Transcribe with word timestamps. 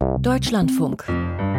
Deutschlandfunk. 0.00 1.04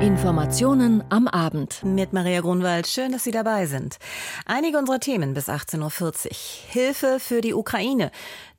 Informationen 0.02 1.04
am 1.10 1.28
Abend. 1.28 1.84
Mit 1.84 2.12
Maria 2.12 2.42
Grunwald. 2.42 2.88
Schön, 2.88 3.12
dass 3.12 3.24
Sie 3.24 3.30
dabei 3.30 3.68
sind. 3.68 4.00
Einige 4.48 4.80
unserer 4.80 5.00
Themen 5.00 5.36
bis 5.36 5.48
18.40 5.48 6.26
Uhr. 6.26 6.32
Hilfe 6.72 7.20
für 7.20 7.42
die 7.42 7.54
Ukraine. 7.54 8.10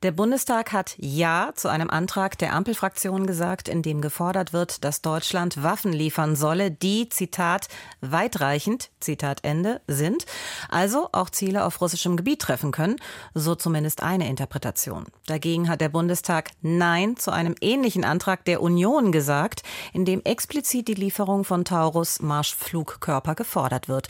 Der 0.03 0.11
Bundestag 0.11 0.71
hat 0.71 0.95
Ja 0.97 1.51
zu 1.55 1.69
einem 1.69 1.89
Antrag 1.89 2.37
der 2.37 2.53
Ampelfraktion 2.53 3.25
gesagt, 3.25 3.69
in 3.69 3.81
dem 3.81 4.01
gefordert 4.01 4.51
wird, 4.51 4.83
dass 4.83 5.01
Deutschland 5.01 5.63
Waffen 5.63 5.93
liefern 5.93 6.35
solle, 6.35 6.71
die, 6.71 7.07
Zitat, 7.07 7.67
weitreichend, 8.01 8.89
Zitat 8.99 9.39
Ende, 9.43 9.79
sind, 9.87 10.25
also 10.69 11.07
auch 11.13 11.29
Ziele 11.29 11.63
auf 11.63 11.79
russischem 11.79 12.17
Gebiet 12.17 12.41
treffen 12.41 12.71
können, 12.71 12.97
so 13.33 13.55
zumindest 13.55 14.03
eine 14.03 14.27
Interpretation. 14.27 15.05
Dagegen 15.25 15.69
hat 15.69 15.79
der 15.79 15.89
Bundestag 15.89 16.51
Nein 16.61 17.15
zu 17.15 17.31
einem 17.31 17.55
ähnlichen 17.61 18.03
Antrag 18.03 18.43
der 18.43 18.61
Union 18.61 19.13
gesagt, 19.13 19.63
in 19.93 20.03
dem 20.03 20.21
explizit 20.25 20.89
die 20.89 20.95
Lieferung 20.95 21.32
von 21.41 21.65
Taurus 21.65 22.21
Marschflugkörper 22.21 23.35
gefordert 23.35 23.87
wird. 23.87 24.07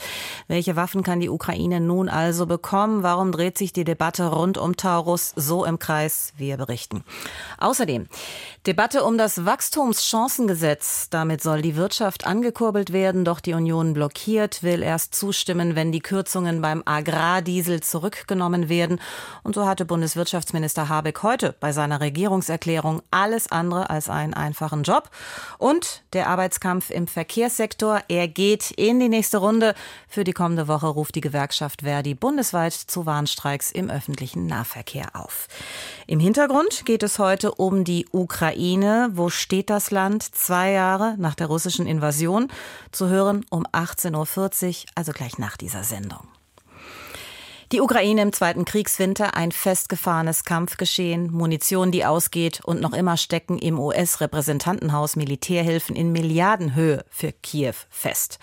Welche 0.48 0.76
Waffen 0.76 1.02
kann 1.02 1.20
die 1.20 1.30
Ukraine 1.30 1.80
nun 1.80 2.08
also 2.08 2.46
bekommen? 2.46 3.02
Warum 3.02 3.32
dreht 3.32 3.56
sich 3.56 3.72
die 3.72 3.84
Debatte 3.84 4.26
rund 4.26 4.58
um 4.58 4.76
Taurus 4.76 5.32
so 5.36 5.64
im 5.64 5.78
Kreis, 5.78 6.32
wir 6.36 6.56
berichten. 6.56 7.04
Außerdem 7.58 8.08
Debatte 8.66 9.04
um 9.04 9.18
das 9.18 9.44
Wachstumschancengesetz. 9.44 11.10
Damit 11.10 11.42
soll 11.42 11.60
die 11.60 11.76
Wirtschaft 11.76 12.26
angekurbelt 12.26 12.94
werden, 12.94 13.26
doch 13.26 13.40
die 13.40 13.52
Union 13.52 13.92
blockiert, 13.92 14.62
will 14.62 14.82
erst 14.82 15.14
zustimmen, 15.14 15.76
wenn 15.76 15.92
die 15.92 16.00
Kürzungen 16.00 16.62
beim 16.62 16.82
Agrardiesel 16.86 17.82
zurückgenommen 17.82 18.70
werden. 18.70 19.00
Und 19.42 19.54
so 19.54 19.66
hatte 19.66 19.84
Bundeswirtschaftsminister 19.84 20.88
Habeck 20.88 21.22
heute 21.22 21.54
bei 21.60 21.72
seiner 21.72 22.00
Regierungserklärung 22.00 23.02
alles 23.10 23.52
andere 23.52 23.90
als 23.90 24.08
einen 24.08 24.32
einfachen 24.32 24.82
Job. 24.82 25.10
Und 25.58 26.02
der 26.14 26.28
Arbeitskampf 26.28 26.88
im 26.88 27.06
Verkehrssektor, 27.14 28.02
er 28.08 28.26
geht 28.26 28.72
in 28.72 28.98
die 28.98 29.08
nächste 29.08 29.38
Runde. 29.38 29.74
Für 30.08 30.24
die 30.24 30.32
kommende 30.32 30.66
Woche 30.66 30.88
ruft 30.88 31.14
die 31.14 31.20
Gewerkschaft 31.20 31.82
Verdi 31.82 32.14
bundesweit 32.14 32.74
zu 32.74 33.06
Warnstreiks 33.06 33.70
im 33.70 33.88
öffentlichen 33.88 34.46
Nahverkehr 34.46 35.10
auf. 35.14 35.46
Im 36.08 36.18
Hintergrund 36.18 36.84
geht 36.84 37.04
es 37.04 37.20
heute 37.20 37.54
um 37.54 37.84
die 37.84 38.06
Ukraine. 38.10 39.10
Wo 39.12 39.30
steht 39.30 39.70
das 39.70 39.92
Land 39.92 40.22
zwei 40.24 40.72
Jahre 40.72 41.14
nach 41.16 41.36
der 41.36 41.46
russischen 41.46 41.86
Invasion? 41.86 42.48
Zu 42.90 43.08
hören 43.08 43.46
um 43.48 43.64
18.40 43.66 44.68
Uhr, 44.68 44.74
also 44.96 45.12
gleich 45.12 45.38
nach 45.38 45.56
dieser 45.56 45.84
Sendung. 45.84 46.26
Die 47.72 47.80
Ukraine 47.80 48.22
im 48.22 48.32
zweiten 48.32 48.64
Kriegswinter, 48.64 49.34
ein 49.34 49.50
festgefahrenes 49.50 50.44
Kampfgeschehen, 50.44 51.32
Munition, 51.32 51.90
die 51.90 52.04
ausgeht 52.04 52.60
und 52.64 52.80
noch 52.80 52.92
immer 52.92 53.16
stecken 53.16 53.58
im 53.58 53.78
US-Repräsentantenhaus 53.78 55.16
Militärhilfen 55.16 55.96
in 55.96 56.12
Milliardenhöhe 56.12 57.04
für 57.08 57.32
Kiew 57.32 57.74
fest. 57.88 58.38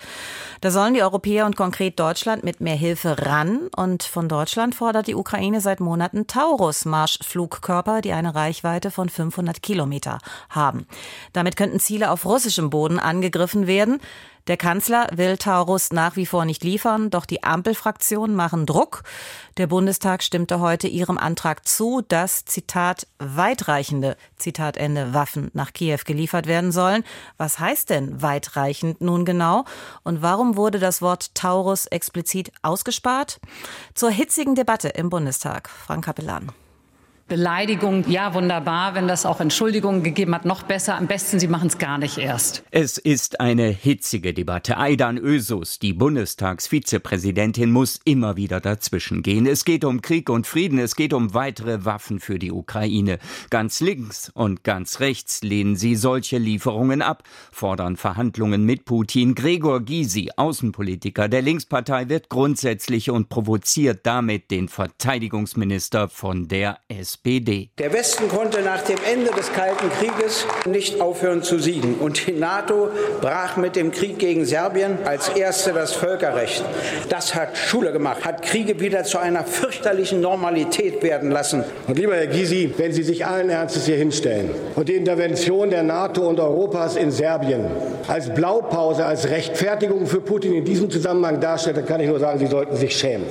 Da 0.60 0.70
sollen 0.70 0.94
die 0.94 1.02
Europäer 1.02 1.46
und 1.46 1.56
konkret 1.56 2.00
Deutschland 2.00 2.42
mit 2.42 2.60
mehr 2.60 2.74
Hilfe 2.74 3.16
ran 3.24 3.68
und 3.76 4.02
von 4.02 4.28
Deutschland 4.28 4.74
fordert 4.74 5.06
die 5.06 5.14
Ukraine 5.14 5.60
seit 5.60 5.80
Monaten 5.80 6.26
Taurus-Marschflugkörper, 6.26 8.00
die 8.00 8.12
eine 8.12 8.34
Reichweite 8.34 8.90
von 8.90 9.08
500 9.08 9.62
Kilometer 9.62 10.18
haben. 10.50 10.86
Damit 11.32 11.56
könnten 11.56 11.78
Ziele 11.78 12.10
auf 12.10 12.24
russischem 12.24 12.70
Boden 12.70 12.98
angegriffen 12.98 13.66
werden. 13.66 14.00
Der 14.48 14.56
Kanzler 14.56 15.06
will 15.12 15.36
Taurus 15.38 15.92
nach 15.92 16.16
wie 16.16 16.26
vor 16.26 16.44
nicht 16.44 16.64
liefern, 16.64 17.10
doch 17.10 17.26
die 17.26 17.44
Ampelfraktionen 17.44 18.34
machen 18.34 18.66
Druck. 18.66 19.04
Der 19.56 19.68
Bundestag 19.68 20.22
stimmte 20.22 20.58
heute 20.58 20.88
ihrem 20.88 21.16
Antrag 21.16 21.66
zu, 21.66 22.02
dass, 22.08 22.44
Zitat, 22.44 23.06
weitreichende, 23.18 24.16
Zitat 24.36 24.76
Ende, 24.76 25.14
Waffen 25.14 25.50
nach 25.54 25.72
Kiew 25.72 26.00
geliefert 26.04 26.46
werden 26.46 26.72
sollen. 26.72 27.04
Was 27.36 27.60
heißt 27.60 27.90
denn 27.90 28.20
weitreichend 28.20 29.00
nun 29.00 29.24
genau? 29.24 29.64
Und 30.02 30.22
warum 30.22 30.56
wurde 30.56 30.80
das 30.80 31.02
Wort 31.02 31.34
Taurus 31.36 31.86
explizit 31.86 32.50
ausgespart? 32.62 33.40
Zur 33.94 34.10
hitzigen 34.10 34.56
Debatte 34.56 34.88
im 34.88 35.08
Bundestag. 35.08 35.68
Frank 35.68 36.04
Kapellan. 36.04 36.50
Beleidigung, 37.32 38.04
ja 38.10 38.34
wunderbar, 38.34 38.94
wenn 38.94 39.08
das 39.08 39.24
auch 39.24 39.40
Entschuldigungen 39.40 40.02
gegeben 40.02 40.34
hat, 40.34 40.44
noch 40.44 40.64
besser. 40.64 40.98
Am 40.98 41.06
besten, 41.06 41.40
Sie 41.40 41.48
machen 41.48 41.68
es 41.68 41.78
gar 41.78 41.96
nicht 41.96 42.18
erst. 42.18 42.62
Es 42.70 42.98
ist 42.98 43.40
eine 43.40 43.68
hitzige 43.68 44.34
Debatte. 44.34 44.76
Aidan 44.76 45.16
Ösus, 45.16 45.78
die 45.78 45.94
Bundestagsvizepräsidentin, 45.94 47.72
muss 47.72 48.00
immer 48.04 48.36
wieder 48.36 48.60
dazwischen 48.60 49.22
gehen. 49.22 49.46
Es 49.46 49.64
geht 49.64 49.86
um 49.86 50.02
Krieg 50.02 50.28
und 50.28 50.46
Frieden, 50.46 50.78
es 50.78 50.94
geht 50.94 51.14
um 51.14 51.32
weitere 51.32 51.86
Waffen 51.86 52.20
für 52.20 52.38
die 52.38 52.52
Ukraine. 52.52 53.18
Ganz 53.48 53.80
links 53.80 54.30
und 54.34 54.62
ganz 54.62 55.00
rechts 55.00 55.42
lehnen 55.42 55.76
sie 55.76 55.96
solche 55.96 56.36
Lieferungen 56.36 57.00
ab, 57.00 57.22
fordern 57.50 57.96
Verhandlungen 57.96 58.66
mit 58.66 58.84
Putin. 58.84 59.34
Gregor 59.34 59.80
Gysi, 59.80 60.28
Außenpolitiker 60.36 61.30
der 61.30 61.40
Linkspartei, 61.40 62.10
wird 62.10 62.28
grundsätzlich 62.28 63.08
und 63.08 63.30
provoziert 63.30 64.00
damit 64.04 64.50
den 64.50 64.68
Verteidigungsminister 64.68 66.10
von 66.10 66.46
der 66.46 66.78
SPD. 66.88 67.21
SPD. 67.24 67.70
Der 67.78 67.92
Westen 67.92 68.28
konnte 68.28 68.62
nach 68.62 68.82
dem 68.82 68.96
Ende 69.08 69.30
des 69.30 69.52
Kalten 69.52 69.88
Krieges 69.90 70.44
nicht 70.66 71.00
aufhören 71.00 71.44
zu 71.44 71.60
siegen. 71.60 71.94
Und 71.94 72.26
die 72.26 72.32
NATO 72.32 72.88
brach 73.20 73.56
mit 73.56 73.76
dem 73.76 73.92
Krieg 73.92 74.18
gegen 74.18 74.44
Serbien 74.44 74.98
als 75.04 75.28
erste 75.28 75.72
das 75.72 75.92
Völkerrecht. 75.92 76.64
Das 77.10 77.36
hat 77.36 77.56
Schule 77.56 77.92
gemacht, 77.92 78.24
hat 78.24 78.42
Kriege 78.42 78.80
wieder 78.80 79.04
zu 79.04 79.18
einer 79.18 79.44
fürchterlichen 79.44 80.20
Normalität 80.20 81.00
werden 81.04 81.30
lassen. 81.30 81.62
Und 81.86 81.96
lieber 81.96 82.16
Herr 82.16 82.26
Gysi, 82.26 82.74
wenn 82.76 82.92
Sie 82.92 83.04
sich 83.04 83.24
allen 83.24 83.50
Ernstes 83.50 83.86
hier 83.86 83.96
hinstellen 83.96 84.50
und 84.74 84.88
die 84.88 84.96
Intervention 84.96 85.70
der 85.70 85.84
NATO 85.84 86.28
und 86.28 86.40
Europas 86.40 86.96
in 86.96 87.12
Serbien 87.12 87.66
als 88.08 88.34
Blaupause, 88.34 89.06
als 89.06 89.30
Rechtfertigung 89.30 90.08
für 90.08 90.20
Putin 90.20 90.54
in 90.54 90.64
diesem 90.64 90.90
Zusammenhang 90.90 91.38
darstellen, 91.38 91.76
dann 91.76 91.86
kann 91.86 92.00
ich 92.00 92.08
nur 92.08 92.18
sagen, 92.18 92.40
Sie 92.40 92.48
sollten 92.48 92.74
sich 92.74 92.96
schämen. 92.96 93.26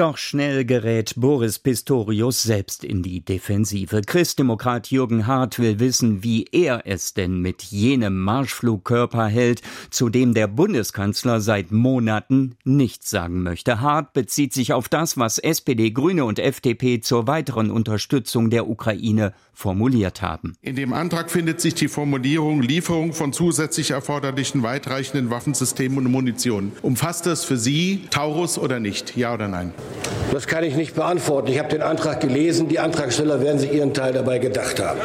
Doch 0.00 0.16
schnell 0.16 0.64
gerät 0.64 1.12
Boris 1.18 1.58
Pistorius 1.58 2.42
selbst 2.42 2.84
in 2.84 3.02
die 3.02 3.22
Defensive. 3.22 4.00
Christdemokrat 4.00 4.90
Jürgen 4.90 5.26
Hart 5.26 5.58
will 5.58 5.78
wissen, 5.78 6.24
wie 6.24 6.46
er 6.52 6.86
es 6.86 7.12
denn 7.12 7.40
mit 7.40 7.64
jenem 7.64 8.18
Marschflugkörper 8.18 9.26
hält, 9.26 9.60
zu 9.90 10.08
dem 10.08 10.32
der 10.32 10.46
Bundeskanzler 10.46 11.42
seit 11.42 11.70
Monaten 11.70 12.56
nichts 12.64 13.10
sagen 13.10 13.42
möchte. 13.42 13.82
Hart 13.82 14.14
bezieht 14.14 14.54
sich 14.54 14.72
auf 14.72 14.88
das, 14.88 15.18
was 15.18 15.36
SPD, 15.38 15.90
Grüne 15.90 16.24
und 16.24 16.38
FDP 16.38 17.02
zur 17.02 17.26
weiteren 17.26 17.70
Unterstützung 17.70 18.48
der 18.48 18.70
Ukraine 18.70 19.34
formuliert 19.52 20.22
haben. 20.22 20.54
In 20.62 20.76
dem 20.76 20.94
Antrag 20.94 21.30
findet 21.30 21.60
sich 21.60 21.74
die 21.74 21.88
Formulierung 21.88 22.62
Lieferung 22.62 23.12
von 23.12 23.34
zusätzlich 23.34 23.90
erforderlichen 23.90 24.62
weitreichenden 24.62 25.28
Waffensystemen 25.28 25.98
und 25.98 26.10
Munition. 26.10 26.72
Umfasst 26.80 27.26
das 27.26 27.44
für 27.44 27.58
Sie 27.58 28.04
Taurus 28.08 28.56
oder 28.56 28.80
nicht? 28.80 29.14
Ja 29.14 29.34
oder 29.34 29.46
nein? 29.46 29.74
Das 30.32 30.46
kann 30.46 30.62
ich 30.62 30.76
nicht 30.76 30.94
beantworten. 30.94 31.48
Ich 31.48 31.58
habe 31.58 31.70
den 31.70 31.82
Antrag 31.82 32.20
gelesen. 32.20 32.68
Die 32.68 32.78
Antragsteller 32.78 33.40
werden 33.40 33.58
sich 33.58 33.72
ihren 33.72 33.94
Teil 33.94 34.12
dabei 34.12 34.38
gedacht 34.38 34.78
haben. 34.80 35.00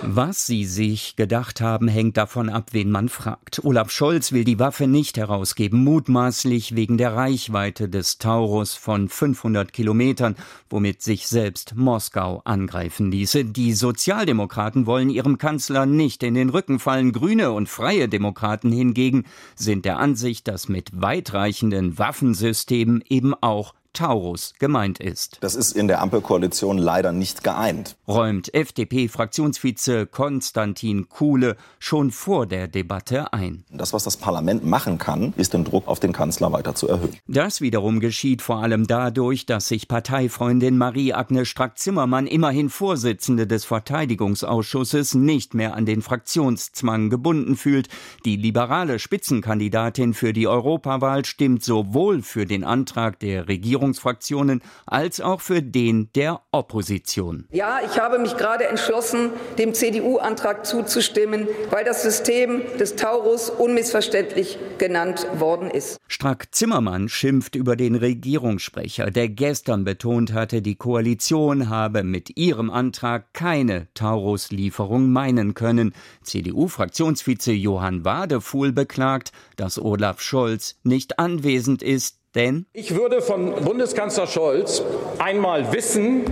Was 0.00 0.46
sie 0.46 0.64
sich 0.64 1.16
gedacht 1.16 1.60
haben, 1.60 1.86
hängt 1.86 2.16
davon 2.16 2.48
ab, 2.48 2.68
wen 2.72 2.90
man 2.90 3.10
fragt. 3.10 3.62
Olaf 3.62 3.90
Scholz 3.90 4.32
will 4.32 4.44
die 4.44 4.58
Waffe 4.58 4.86
nicht 4.86 5.18
herausgeben, 5.18 5.84
mutmaßlich 5.84 6.74
wegen 6.74 6.96
der 6.96 7.14
Reichweite 7.14 7.90
des 7.90 8.16
Taurus 8.16 8.74
von 8.74 9.10
500 9.10 9.70
Kilometern, 9.74 10.36
womit 10.70 11.02
sich 11.02 11.28
selbst 11.28 11.74
Moskau 11.76 12.40
angreifen 12.46 13.10
ließe. 13.10 13.44
Die 13.44 13.74
Sozialdemokraten 13.74 14.86
wollen 14.86 15.10
ihrem 15.10 15.36
Kanzler 15.36 15.84
nicht 15.84 16.22
in 16.22 16.32
den 16.32 16.48
Rücken 16.48 16.78
fallen. 16.78 17.12
Grüne 17.12 17.52
und 17.52 17.68
freie 17.68 18.08
Demokraten 18.08 18.72
hingegen 18.72 19.24
sind 19.54 19.84
der 19.84 19.98
Ansicht, 19.98 20.48
dass 20.48 20.70
mit 20.70 20.88
weitreichenden 20.94 21.98
Waffensystemen 21.98 23.04
eben 23.06 23.34
auch 23.34 23.74
Taurus 23.92 24.54
gemeint 24.58 25.00
ist. 25.00 25.38
Das 25.40 25.54
ist 25.54 25.72
in 25.72 25.88
der 25.88 26.00
Ampelkoalition 26.00 26.78
leider 26.78 27.12
nicht 27.12 27.42
geeint. 27.42 27.96
Räumt 28.06 28.54
FDP-Fraktionsvize 28.54 30.06
Konstantin 30.06 31.08
Kuhle 31.08 31.56
schon 31.78 32.12
vor 32.12 32.46
der 32.46 32.68
Debatte 32.68 33.32
ein. 33.32 33.64
Das, 33.70 33.92
was 33.92 34.04
das 34.04 34.16
Parlament 34.16 34.64
machen 34.64 34.98
kann, 34.98 35.34
ist 35.36 35.54
den 35.54 35.64
Druck 35.64 35.88
auf 35.88 35.98
den 35.98 36.12
Kanzler 36.12 36.52
weiter 36.52 36.74
zu 36.74 36.88
erhöhen. 36.88 37.16
Das 37.26 37.60
wiederum 37.60 38.00
geschieht 38.00 38.42
vor 38.42 38.62
allem 38.62 38.86
dadurch, 38.86 39.44
dass 39.44 39.66
sich 39.66 39.88
Parteifreundin 39.88 40.78
Marie-Agnes 40.78 41.48
Strack-Zimmermann, 41.48 42.26
immerhin 42.26 42.70
Vorsitzende 42.70 43.46
des 43.46 43.64
Verteidigungsausschusses, 43.64 45.14
nicht 45.14 45.54
mehr 45.54 45.74
an 45.74 45.84
den 45.84 46.02
Fraktionszwang 46.02 47.10
gebunden 47.10 47.56
fühlt. 47.56 47.88
Die 48.24 48.36
liberale 48.36 48.98
Spitzenkandidatin 48.98 50.14
für 50.14 50.32
die 50.32 50.46
Europawahl 50.46 51.24
stimmt 51.24 51.64
sowohl 51.64 52.22
für 52.22 52.46
den 52.46 52.64
Antrag 52.64 53.18
der 53.18 53.48
Regierung 53.48 53.79
Regierungsfraktionen 53.80 54.62
als 54.86 55.20
auch 55.20 55.40
für 55.40 55.62
den 55.62 56.10
der 56.14 56.40
Opposition. 56.52 57.46
Ja, 57.50 57.80
ich 57.84 57.98
habe 57.98 58.18
mich 58.18 58.36
gerade 58.36 58.66
entschlossen, 58.66 59.30
dem 59.58 59.74
CDU-Antrag 59.74 60.66
zuzustimmen, 60.66 61.48
weil 61.70 61.84
das 61.84 62.02
System 62.02 62.62
des 62.78 62.96
Taurus 62.96 63.50
unmissverständlich 63.50 64.58
genannt 64.78 65.26
worden 65.34 65.70
ist. 65.70 65.98
Strack 66.06 66.48
Zimmermann 66.52 67.08
schimpft 67.08 67.54
über 67.54 67.76
den 67.76 67.94
Regierungssprecher, 67.94 69.10
der 69.10 69.28
gestern 69.28 69.84
betont 69.84 70.32
hatte, 70.32 70.62
die 70.62 70.76
Koalition 70.76 71.68
habe 71.68 72.02
mit 72.02 72.36
ihrem 72.36 72.70
Antrag 72.70 73.32
keine 73.32 73.88
Taurus-Lieferung 73.94 75.10
meinen 75.10 75.54
können. 75.54 75.94
CDU-Fraktionsvize 76.22 77.52
Johann 77.52 78.04
Wadefuhl 78.04 78.72
beklagt, 78.72 79.32
dass 79.56 79.78
Olaf 79.78 80.20
Scholz 80.20 80.76
nicht 80.82 81.18
anwesend 81.18 81.82
ist, 81.82 82.19
denn 82.34 82.66
ich 82.72 82.94
würde 82.94 83.22
von 83.22 83.54
Bundeskanzler 83.64 84.26
Scholz 84.26 84.82
einmal 85.18 85.72
wissen, 85.72 86.24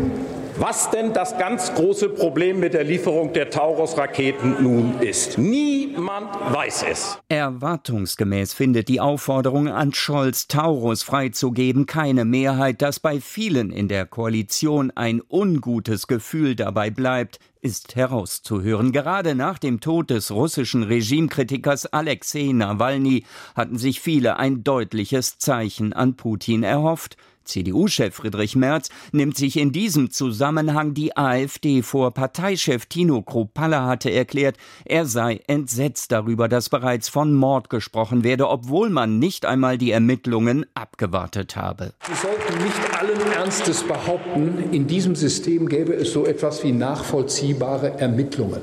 was 0.59 0.91
denn 0.91 1.13
das 1.13 1.39
ganz 1.39 1.73
große 1.75 2.09
Problem 2.09 2.59
mit 2.59 2.75
der 2.75 2.83
Lieferung 2.83 3.33
der 3.33 3.49
Taurus-Raketen 3.49 4.57
nun 4.61 5.01
ist. 5.01 5.39
Niemand 5.39 6.35
weiß 6.53 6.85
es. 6.91 7.19
Erwartungsgemäß 7.29 8.55
findet 8.55 8.89
die 8.89 9.01
Aufforderung 9.01 9.69
an 9.69 9.95
Scholz, 9.95 10.49
Taurus 10.49 11.05
freizugeben, 11.05 11.87
keine 11.87 12.25
Mehrheit, 12.25 12.83
dass 12.83 12.99
bei 12.99 13.21
vielen 13.21 13.71
in 13.71 13.87
der 13.87 14.07
Koalition 14.07 14.91
ein 14.97 15.23
ungutes 15.29 16.09
Gefühl 16.09 16.57
dabei 16.57 16.91
bleibt, 16.91 17.39
ist 17.61 17.97
herauszuhören. 17.97 18.93
Gerade 18.93 19.35
nach 19.35 19.59
dem 19.59 19.81
Tod 19.81 20.11
des 20.11 20.31
russischen 20.31 20.83
Regimekritikers 20.83 21.87
Alexei 21.87 22.53
Nawalny 22.53 23.25
hatten 23.55 23.79
sich 23.79 24.01
viele 24.01 24.39
ein 24.39 24.65
deutliches 24.65 25.39
Zeichen 25.39 25.93
an 25.93 26.17
Putin 26.17 26.63
erhofft. 26.63 27.17
CDU-Chef 27.49 28.15
Friedrich 28.15 28.55
Merz 28.55 28.91
nimmt 29.13 29.37
sich 29.37 29.57
in 29.57 29.73
diesem 29.73 30.11
Zusammenhang 30.11 30.95
die 30.95 31.17
AfD 31.17 31.83
vor. 31.83 32.13
Parteichef 32.13 32.87
Tino 32.87 33.23
Kruppalla 33.23 33.87
hatte 33.87 34.11
erklärt, 34.11 34.57
er 34.85 35.07
sei 35.07 35.41
entsetzt 35.47 36.13
darüber, 36.13 36.49
dass 36.49 36.69
bereits 36.69 37.09
von 37.09 37.35
Mord 37.35 37.71
gesprochen 37.71 38.23
werde, 38.23 38.49
obwohl 38.49 38.91
man 38.91 39.19
nicht 39.19 39.47
einmal 39.47 39.79
die 39.79 39.91
Ermittlungen 39.91 40.67
abgewartet 40.75 41.57
habe. 41.57 41.95
Sie 42.07 42.15
sollten 42.15 42.63
nicht 42.63 43.01
allen 43.01 43.33
Ernstes 43.33 43.83
behaupten, 43.83 44.71
in 44.73 44.87
diesem 44.87 45.17
System 45.17 45.69
gäbe 45.69 45.95
es 45.95 46.13
so 46.13 46.27
etwas 46.27 46.63
wie 46.63 46.73
nachvollziehbare 46.73 47.48
Ermittlungen. 47.55 48.61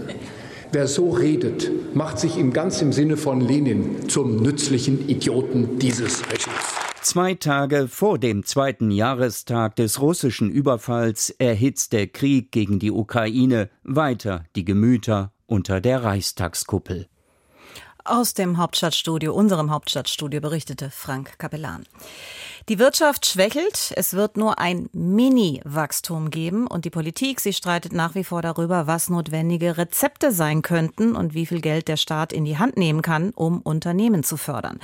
Wer 0.72 0.88
so 0.88 1.12
redet, 1.12 1.70
macht 1.96 2.20
sich 2.20 2.38
im 2.38 2.52
ganz 2.52 2.82
im 2.82 2.92
Sinne 2.92 3.18
von 3.18 3.42
Lenin 3.42 4.10
zum 4.10 4.38
nützlichen 4.38 5.08
Idioten 5.08 5.80
dieses 5.80 6.22
Regimes. 6.30 6.76
Zwei 7.02 7.36
Tage 7.36 7.88
vor 7.88 8.18
dem 8.18 8.44
zweiten 8.46 8.90
Jahrestag 8.90 9.76
des 9.76 10.02
russischen 10.02 10.50
Überfalls 10.50 11.30
erhitzt 11.30 11.94
der 11.94 12.08
Krieg 12.08 12.52
gegen 12.52 12.80
die 12.80 12.92
Ukraine 12.92 13.70
weiter 13.84 14.44
die 14.56 14.66
Gemüter 14.66 15.32
unter 15.46 15.82
der 15.82 16.04
Reichstagskuppel. 16.04 17.08
Aus 18.04 18.36
dem 18.36 18.58
Hauptstadtstudio, 18.58 19.34
unserem 19.34 19.72
Hauptstadtstudio, 19.72 20.40
berichtete 20.40 20.92
Frank 20.92 21.40
Kapellan. 21.40 21.86
Die 22.68 22.80
Wirtschaft 22.80 23.28
schwächelt, 23.28 23.94
es 23.96 24.16
wird 24.16 24.38
nur 24.38 24.58
ein 24.58 24.90
Mini-Wachstum 24.92 26.32
geben 26.32 26.66
und 26.66 26.84
die 26.84 26.90
Politik, 26.90 27.40
sie 27.40 27.54
streitet 27.54 27.94
nach 27.94 28.16
wie 28.16 28.24
vor 28.24 28.42
darüber, 28.42 28.88
was 28.88 29.08
notwendige 29.08 29.78
Rezepte 29.78 30.32
sein 30.32 30.64
könnten 30.64 31.16
und 31.16 31.36
wie 31.36 31.46
viel 31.46 31.62
Geld 31.62 31.88
der 31.88 31.98
Staat 31.98 32.34
in 32.34 32.44
die 32.44 32.58
Hand 32.58 32.76
nehmen 32.76 33.04
kann, 33.04 33.34
um 33.36 33.62
Unternehmen 33.62 34.24
zu 34.24 34.36
fördern. 34.36 34.80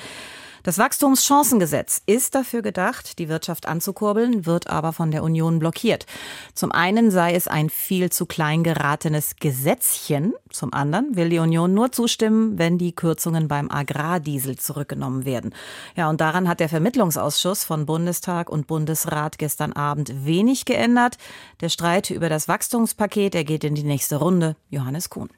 Das 0.63 0.77
Wachstumschancengesetz 0.77 2.03
ist 2.05 2.35
dafür 2.35 2.61
gedacht, 2.61 3.17
die 3.17 3.29
Wirtschaft 3.29 3.67
anzukurbeln, 3.67 4.45
wird 4.45 4.67
aber 4.67 4.93
von 4.93 5.09
der 5.09 5.23
Union 5.23 5.57
blockiert. 5.57 6.05
Zum 6.53 6.71
einen 6.71 7.09
sei 7.09 7.33
es 7.33 7.47
ein 7.47 7.71
viel 7.71 8.11
zu 8.11 8.27
klein 8.27 8.63
geratenes 8.63 9.37
Gesetzchen, 9.39 10.33
zum 10.51 10.71
anderen 10.71 11.15
will 11.15 11.29
die 11.29 11.39
Union 11.39 11.73
nur 11.73 11.91
zustimmen, 11.91 12.59
wenn 12.59 12.77
die 12.77 12.93
Kürzungen 12.93 13.47
beim 13.47 13.71
Agrardiesel 13.71 14.57
zurückgenommen 14.57 15.25
werden. 15.25 15.55
Ja, 15.95 16.09
und 16.09 16.21
daran 16.21 16.47
hat 16.47 16.59
der 16.59 16.69
Vermittlungsausschuss 16.69 17.63
von 17.63 17.87
Bundestag 17.87 18.49
und 18.49 18.67
Bundesrat 18.67 19.39
gestern 19.39 19.73
Abend 19.73 20.25
wenig 20.25 20.65
geändert. 20.65 21.17
Der 21.61 21.69
Streit 21.69 22.11
über 22.11 22.29
das 22.29 22.47
Wachstumspaket, 22.47 23.33
er 23.33 23.45
geht 23.45 23.63
in 23.63 23.73
die 23.73 23.83
nächste 23.83 24.17
Runde. 24.17 24.55
Johannes 24.69 25.09
Kuhn. 25.09 25.29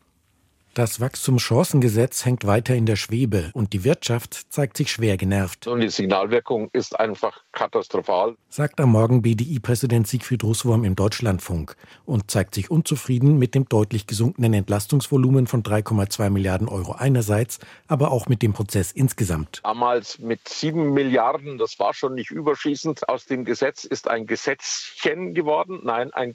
Das 0.76 1.00
Wachstumschancengesetz 1.00 2.26
hängt 2.26 2.48
weiter 2.48 2.74
in 2.74 2.88
der 2.88 2.96
Schwebe 2.96 3.52
und 3.54 3.74
die 3.74 3.84
Wirtschaft 3.84 4.52
zeigt 4.52 4.76
sich 4.76 4.92
schwer 4.92 5.18
genervt. 5.18 5.68
Und 5.68 5.82
die 5.82 5.90
Signalwirkung 5.90 6.72
ist 6.74 7.00
einfach 7.00 7.44
katastrophal, 7.52 8.36
sagt 8.50 8.80
am 8.80 8.90
Morgen 8.90 9.22
BDI-Präsident 9.22 10.08
Siegfried 10.08 10.44
Russwurm 10.44 10.84
im 10.84 10.96
Deutschlandfunk 10.96 11.76
und 12.06 12.32
zeigt 12.32 12.56
sich 12.56 12.72
unzufrieden 12.72 13.38
mit 13.38 13.54
dem 13.54 13.70
deutlich 13.70 14.08
gesunkenen 14.08 14.56
Entlastungsvolumen 14.56 15.46
von 15.46 15.62
3,2 15.62 16.32
Milliarden 16.32 16.68
Euro 16.68 16.94
einerseits, 16.94 17.60
aber 17.88 18.12
auch 18.12 18.28
mit 18.28 18.42
dem 18.42 18.54
Prozess 18.54 18.92
insgesamt. 18.92 19.62
Damals 19.64 20.18
mit 20.18 20.48
sieben 20.48 20.92
Milliarden, 20.96 21.60
das 21.60 21.78
war 21.78 21.94
schon 21.94 22.16
nicht 22.16 22.32
überschießend. 22.32 23.08
Aus 23.10 23.26
dem 23.26 23.46
Gesetz 23.46 23.84
ist 23.84 24.08
ein 24.08 24.26
Gesetzchen 24.26 25.36
geworden, 25.36 25.82
nein, 25.84 26.12
ein 26.14 26.34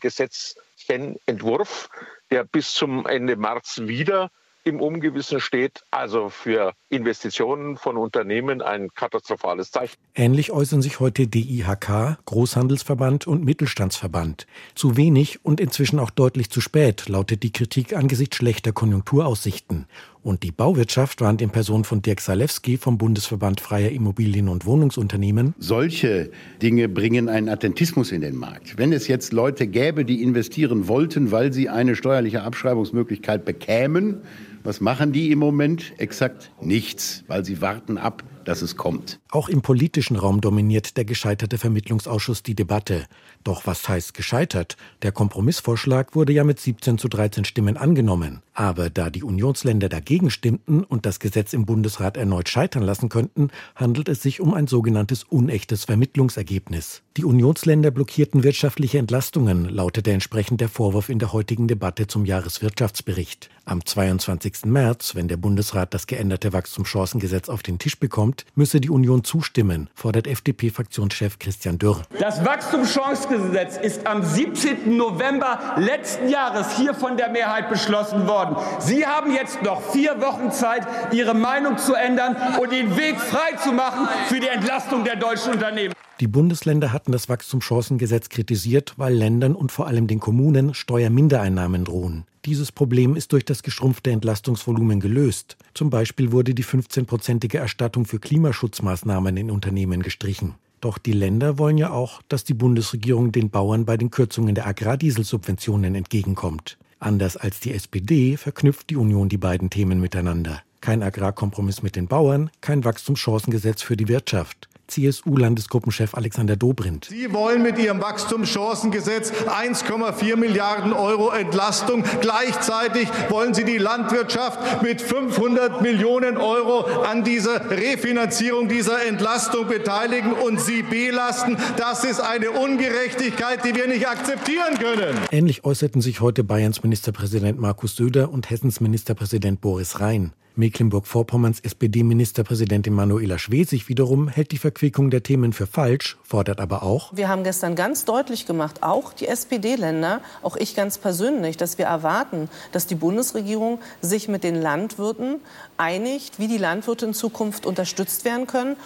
Gesetzchenentwurf 0.79 1.89
der 2.31 2.45
bis 2.45 2.75
zum 2.75 3.07
Ende 3.07 3.37
März 3.37 3.81
wieder 3.85 4.31
im 4.65 4.81
Ungewissen 4.81 5.41
steht. 5.41 5.83
Also 5.91 6.29
für 6.29 6.75
Investitionen 6.91 7.77
von 7.77 7.97
Unternehmen 7.99 8.63
ein 8.63 8.89
katastrophales 8.95 9.71
Zeichen. 9.71 9.97
Ähnlich 10.15 10.51
äußern 10.51 10.81
sich 10.81 11.01
heute 11.01 11.27
DIHK, 11.27 12.19
Großhandelsverband 12.25 13.27
und 13.27 13.45
Mittelstandsverband. 13.45 14.47
Zu 14.75 14.97
wenig 14.97 15.45
und 15.45 15.61
inzwischen 15.61 15.99
auch 15.99 16.11
deutlich 16.11 16.51
zu 16.51 16.61
spät 16.63 17.09
lautet 17.09 17.43
die 17.43 17.53
Kritik 17.53 17.95
angesichts 17.95 18.37
schlechter 18.37 18.73
Konjunkturaussichten. 18.73 19.87
Und 20.23 20.43
die 20.43 20.51
Bauwirtschaft 20.51 21.21
warnt 21.21 21.43
in 21.43 21.51
Person 21.51 21.85
von 21.85 22.03
Dirk 22.03 22.21
Salewski 22.21 22.77
vom 22.77 22.99
Bundesverband 22.99 23.61
Freier 23.61 23.91
Immobilien- 23.91 24.49
und 24.49 24.67
Wohnungsunternehmen. 24.67 25.55
Solche 25.59 26.31
Dinge 26.61 26.89
bringen 26.89 27.29
einen 27.29 27.49
Attentismus 27.49 28.13
in 28.13 28.23
den 28.23 28.37
Markt. 28.37 28.79
Wenn 28.79 28.93
es 28.93 29.09
jetzt 29.09 29.33
Leute 29.33 29.67
gäbe, 29.67 30.05
die 30.05 30.23
investieren 30.23 30.89
wollten, 30.89 31.31
weil 31.31 31.53
sie 31.53 31.69
eine 31.69 31.97
steuerliche 31.97 32.43
Abschreibungsmöglichkeit 32.43 33.45
bekämen, 33.45 34.23
was 34.69 34.83
machen 34.83 35.13
die 35.13 35.31
im 35.31 35.39
Moment? 35.39 35.95
Exakt 35.97 36.53
nichts, 36.61 37.25
weil 37.27 37.43
sie 37.43 37.63
warten 37.63 37.97
ab, 37.97 38.23
dass 38.45 38.61
es 38.61 38.77
kommt. 38.77 39.19
Auch 39.31 39.49
im 39.49 39.63
politischen 39.63 40.15
Raum 40.15 40.43
dominiert 40.43 40.99
der 40.99 41.07
gescheiterte 41.07 41.57
Vermittlungsausschuss 41.57 42.43
die 42.43 42.55
Debatte. 42.55 43.07
Doch 43.45 43.67
was 43.67 43.89
heißt 43.89 44.13
gescheitert? 44.13 44.77
Der 45.01 45.11
Kompromissvorschlag 45.11 46.15
wurde 46.15 46.35
ja 46.35 46.45
mit 46.45 46.61
17 46.61 46.99
zu 46.99 47.09
13 47.09 47.47
Stimmen 47.47 47.79
angenommen. 47.79 48.43
Aber 48.53 48.91
da 48.91 49.09
die 49.09 49.23
Unionsländer 49.23 49.89
dagegen 49.89 50.31
stimmten 50.31 50.85
und 50.85 51.07
das 51.07 51.19
Gesetz 51.19 51.55
im 51.55 51.65
Bundesrat 51.65 52.19
erneut 52.19 52.51
scheitern 52.51 52.83
lassen 52.83 53.09
könnten, 53.09 53.49
handelt 53.75 54.11
es 54.11 54.21
sich 54.21 54.39
um 54.39 54.53
ein 54.53 54.67
sogenanntes 54.67 55.25
unechtes 55.25 55.87
Vermittlungsergebnis. 55.87 57.03
Die 57.19 57.25
Unionsländer 57.25 57.91
blockierten 57.91 58.45
wirtschaftliche 58.45 58.97
Entlastungen, 58.97 59.69
lautete 59.69 60.13
entsprechend 60.13 60.61
der 60.61 60.69
Vorwurf 60.69 61.09
in 61.09 61.19
der 61.19 61.33
heutigen 61.33 61.67
Debatte 61.67 62.07
zum 62.07 62.25
Jahreswirtschaftsbericht. 62.25 63.51
Am 63.65 63.85
22. 63.85 64.67
März, 64.67 65.17
wenn 65.17 65.27
der 65.27 65.37
Bundesrat 65.37 65.93
das 65.95 66.07
geänderte 66.07 66.53
Wachstumschancengesetz 66.53 67.49
auf 67.49 67.65
den 67.65 67.81
Tisch 67.81 67.99
bekommt, 67.99 68.47
müsse 68.55 68.81
die 68.81 68.89
Union 68.89 69.25
zustimmen, 69.25 69.91
fordert 69.97 70.29
FDP-Fraktionschef 70.29 71.41
Christian 71.41 71.77
Dürr. 71.81 72.03
Das 72.21 72.45
Wachstumschancengesetz 72.45 73.79
ist 73.79 74.07
am 74.07 74.23
17. 74.23 74.97
November 74.97 75.75
letzten 75.77 76.29
Jahres 76.29 76.77
hier 76.77 76.95
von 76.95 77.17
der 77.17 77.31
Mehrheit 77.31 77.69
beschlossen 77.69 78.29
worden. 78.29 78.55
Sie 78.79 79.05
haben 79.05 79.35
jetzt 79.35 79.61
noch 79.65 79.83
vier 79.91 80.21
Wochen 80.21 80.53
Zeit, 80.53 80.87
Ihre 81.11 81.35
Meinung 81.35 81.79
zu 81.79 81.95
ändern 81.95 82.37
und 82.61 82.71
den 82.71 82.97
Weg 82.97 83.19
frei 83.19 83.57
zu 83.61 83.73
machen 83.73 84.07
für 84.29 84.39
die 84.39 84.47
Entlastung 84.47 85.03
der 85.03 85.17
deutschen 85.17 85.55
Unternehmen. 85.55 85.95
Die 86.21 86.27
Bundesländer 86.27 86.93
hatten 86.93 87.08
das 87.13 87.29
Wachstumschancengesetz 87.29 88.29
kritisiert, 88.29 88.95
weil 88.97 89.15
Ländern 89.15 89.55
und 89.55 89.73
vor 89.73 89.87
allem 89.87 90.07
den 90.07 90.21
Kommunen 90.21 90.75
Steuermindereinnahmen 90.75 91.85
drohen. 91.85 92.25
Dieses 92.45 92.73
Problem 92.73 93.17
ist 93.17 93.33
durch 93.33 93.45
das 93.45 93.63
geschrumpfte 93.63 94.11
Entlastungsvolumen 94.11 95.01
gelöst. 95.01 95.57
Zum 95.75 95.91
Beispiel 95.91 96.33
wurde 96.33 96.55
die 96.55 96.65
15-prozentige 96.65 97.59
Erstattung 97.59 98.05
für 98.05 98.19
Klimaschutzmaßnahmen 98.19 99.37
in 99.37 99.51
Unternehmen 99.51 100.03
gestrichen. 100.03 100.55
Doch 100.81 100.99
die 100.99 101.13
Länder 101.13 101.59
wollen 101.59 101.77
ja 101.77 101.91
auch, 101.91 102.23
dass 102.29 102.45
die 102.45 102.55
Bundesregierung 102.55 103.33
den 103.33 103.51
Bauern 103.51 103.85
bei 103.85 103.97
den 103.97 104.11
Kürzungen 104.11 104.55
der 104.55 104.67
Agrardieselsubventionen 104.67 105.95
entgegenkommt. 105.95 106.79
Anders 107.01 107.37
als 107.37 107.61
die 107.61 107.73
SPD 107.73 108.37
verknüpft 108.37 108.91
die 108.91 108.97
Union 108.97 109.29
die 109.29 109.39
beiden 109.39 109.71
Themen 109.71 110.01
miteinander. 110.01 110.63
Kein 110.81 111.03
Agrarkompromiss 111.03 111.83
mit 111.83 111.97
den 111.97 112.07
Bauern, 112.07 112.51
kein 112.61 112.85
Wachstumschancengesetz 112.85 113.83
für 113.83 113.97
die 113.97 114.09
Wirtschaft. 114.09 114.69
CSU-Landesgruppenchef 114.89 116.15
Alexander 116.15 116.57
Dobrindt. 116.57 117.07
Sie 117.07 117.33
wollen 117.33 117.63
mit 117.63 117.79
Ihrem 117.79 118.01
Wachstumschancengesetz 118.01 119.33
1,4 119.33 120.37
Milliarden 120.37 120.93
Euro 120.93 121.31
Entlastung. 121.31 122.05
Gleichzeitig 122.21 123.09
wollen 123.29 123.55
Sie 123.55 123.65
die 123.65 123.79
Landwirtschaft 123.79 124.83
mit 124.83 125.01
500 125.01 125.83
Millionen 125.83 126.37
Euro 126.37 126.81
an 127.03 127.25
dieser 127.25 127.71
Refinanzierung 127.71 128.69
dieser 128.69 129.07
Entlastung 129.07 129.69
beteiligen 129.69 130.33
und 130.33 130.61
sie 130.61 130.83
belasten. 130.83 131.57
Das 131.77 132.05
ist 132.05 132.21
eine 132.21 132.51
Ungerechtigkeit, 132.51 133.65
die 133.65 133.75
wir 133.75 133.87
nicht 133.87 134.09
akzeptieren 134.09 134.79
können. 134.79 135.17
Ähnlich 135.31 135.65
äußerten 135.65 136.01
sich 136.01 136.21
heute 136.21 136.45
Bayerns 136.45 136.83
Ministerpräsident 136.83 137.61
Markus 137.61 137.97
Söder 137.97 138.31
und 138.31 138.51
Hessens 138.51 138.81
Ministerpräsident 138.81 139.61
Boris 139.61 140.01
Rhein. 140.01 140.33
Mecklenburg-Vorpommerns 140.59 141.61
SPD-Ministerpräsidentin 141.61 142.93
Manuela 142.93 143.39
Schwesig 143.39 143.89
wiederum 143.89 144.29
hält 144.29 144.51
die 144.51 144.59
Verquickung 144.59 145.11
der 145.11 145.23
Themen 145.23 145.53
für 145.53 145.67
falsch, 145.67 146.19
fordert 146.23 146.61
aber 146.61 146.83
auch. 146.83 147.17
Wir 147.17 147.29
haben 147.29 147.45
gestern 147.45 147.77
ganz 147.77 148.05
deutlich 148.05 148.45
gemacht, 148.45 148.83
auch 148.83 149.13
die 149.13 149.29
SPD-Länder, 149.29 150.21
auch 150.43 150.57
ich 150.57 150.75
ganz 150.75 150.99
persönlich, 150.99 151.57
dass 151.57 151.79
wir 151.79 151.87
erwarten, 151.87 152.51
dass 152.73 152.87
die 152.87 152.97
Bundesregierung 152.97 153.79
sich 154.03 154.29
mit 154.29 154.45
den 154.45 154.61
Landwirten 154.61 155.37
einigt, 155.77 156.39
wie 156.39 156.49
die 156.49 156.59
Landwirte 156.59 157.07
in 157.07 157.15
Zukunft 157.15 157.65
unterstützt 157.65 158.25
werden 158.25 158.47
können 158.47 158.77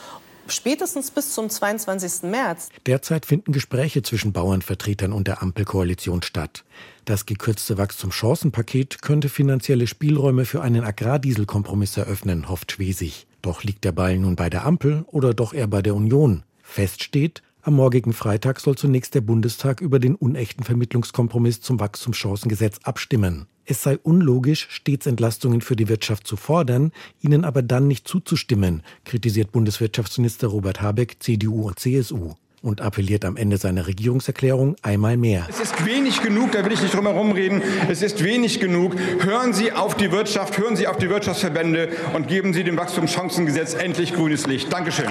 spätestens 0.48 1.10
bis 1.10 1.34
zum 1.34 1.48
22. 1.48 2.24
März. 2.24 2.68
Derzeit 2.86 3.26
finden 3.26 3.52
Gespräche 3.52 4.02
zwischen 4.02 4.32
Bauernvertretern 4.32 5.12
und 5.12 5.28
der 5.28 5.42
Ampelkoalition 5.42 6.22
statt. 6.22 6.64
Das 7.04 7.26
gekürzte 7.26 7.78
Wachstumschancenpaket 7.78 9.02
könnte 9.02 9.28
finanzielle 9.28 9.88
Spielräume 9.88 10.44
für 10.44 10.62
einen 10.62 10.84
Agrardieselkompromiss 10.84 11.96
eröffnen, 11.96 12.48
hofft 12.48 12.70
Schwesig. 12.70 13.26
Doch 13.42 13.64
liegt 13.64 13.82
der 13.82 13.90
Ball 13.90 14.18
nun 14.18 14.36
bei 14.36 14.48
der 14.48 14.64
Ampel 14.64 15.04
oder 15.08 15.34
doch 15.34 15.52
eher 15.52 15.66
bei 15.66 15.82
der 15.82 15.96
Union? 15.96 16.44
Fest 16.62 17.02
steht, 17.02 17.42
am 17.62 17.74
morgigen 17.74 18.12
Freitag 18.12 18.60
soll 18.60 18.76
zunächst 18.76 19.16
der 19.16 19.20
Bundestag 19.20 19.80
über 19.80 19.98
den 19.98 20.14
unechten 20.14 20.62
Vermittlungskompromiss 20.62 21.60
zum 21.60 21.80
Wachstumschancengesetz 21.80 22.78
abstimmen. 22.84 23.46
Es 23.64 23.82
sei 23.82 23.98
unlogisch, 23.98 24.68
stets 24.70 25.06
Entlastungen 25.06 25.60
für 25.60 25.76
die 25.76 25.88
Wirtschaft 25.88 26.26
zu 26.26 26.36
fordern, 26.36 26.92
ihnen 27.20 27.44
aber 27.44 27.62
dann 27.62 27.88
nicht 27.88 28.06
zuzustimmen, 28.06 28.82
kritisiert 29.04 29.50
Bundeswirtschaftsminister 29.50 30.48
Robert 30.48 30.80
Habeck, 30.80 31.16
CDU 31.20 31.66
und 31.68 31.80
CSU 31.80 32.34
und 32.62 32.80
appelliert 32.80 33.24
am 33.24 33.36
Ende 33.36 33.58
seiner 33.58 33.86
Regierungserklärung 33.86 34.76
einmal 34.82 35.16
mehr. 35.16 35.46
Es 35.50 35.60
ist 35.60 35.84
wenig 35.84 36.22
genug, 36.22 36.52
da 36.52 36.64
will 36.64 36.72
ich 36.72 36.80
nicht 36.80 36.94
drum 36.94 37.06
herum 37.06 37.32
reden, 37.32 37.62
es 37.90 38.02
ist 38.02 38.22
wenig 38.24 38.60
genug. 38.60 38.94
Hören 39.20 39.52
Sie 39.52 39.72
auf 39.72 39.96
die 39.96 40.12
Wirtschaft, 40.12 40.56
hören 40.56 40.76
Sie 40.76 40.86
auf 40.86 40.96
die 40.96 41.10
Wirtschaftsverbände 41.10 41.90
und 42.14 42.28
geben 42.28 42.54
Sie 42.54 42.64
dem 42.64 42.76
Wachstumschancengesetz 42.76 43.74
endlich 43.74 44.14
grünes 44.14 44.46
Licht. 44.46 44.72
Dankeschön. 44.72 45.10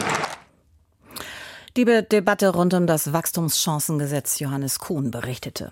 Die 1.77 1.85
Debatte 1.85 2.49
rund 2.49 2.73
um 2.73 2.87
das 2.87 3.13
Wachstumschancengesetz 3.13 4.39
Johannes 4.39 4.79
Kuhn 4.79 5.11
berichtete. 5.11 5.71